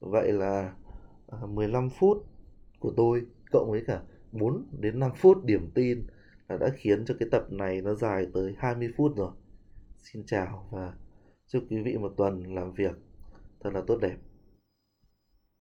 Vậy 0.00 0.32
là 0.32 0.74
À, 1.28 1.38
15 1.46 1.90
phút 1.90 2.26
của 2.78 2.92
tôi, 2.96 3.26
cộng 3.52 3.70
với 3.70 3.82
cả 3.86 4.02
4 4.32 4.66
đến 4.80 4.98
5 4.98 5.10
phút 5.16 5.44
điểm 5.44 5.70
tin 5.74 6.06
là 6.48 6.56
đã 6.56 6.68
khiến 6.76 7.04
cho 7.04 7.14
cái 7.20 7.28
tập 7.32 7.52
này 7.52 7.82
nó 7.82 7.94
dài 7.94 8.26
tới 8.34 8.54
20 8.58 8.88
phút 8.96 9.16
rồi. 9.16 9.30
Xin 9.98 10.24
chào 10.26 10.68
và 10.70 10.94
chúc 11.46 11.64
quý 11.70 11.82
vị 11.82 11.96
một 11.96 12.12
tuần 12.16 12.54
làm 12.54 12.72
việc 12.72 12.96
thật 13.60 13.70
là 13.74 13.82
tốt 13.86 13.98
đẹp. 14.00 14.16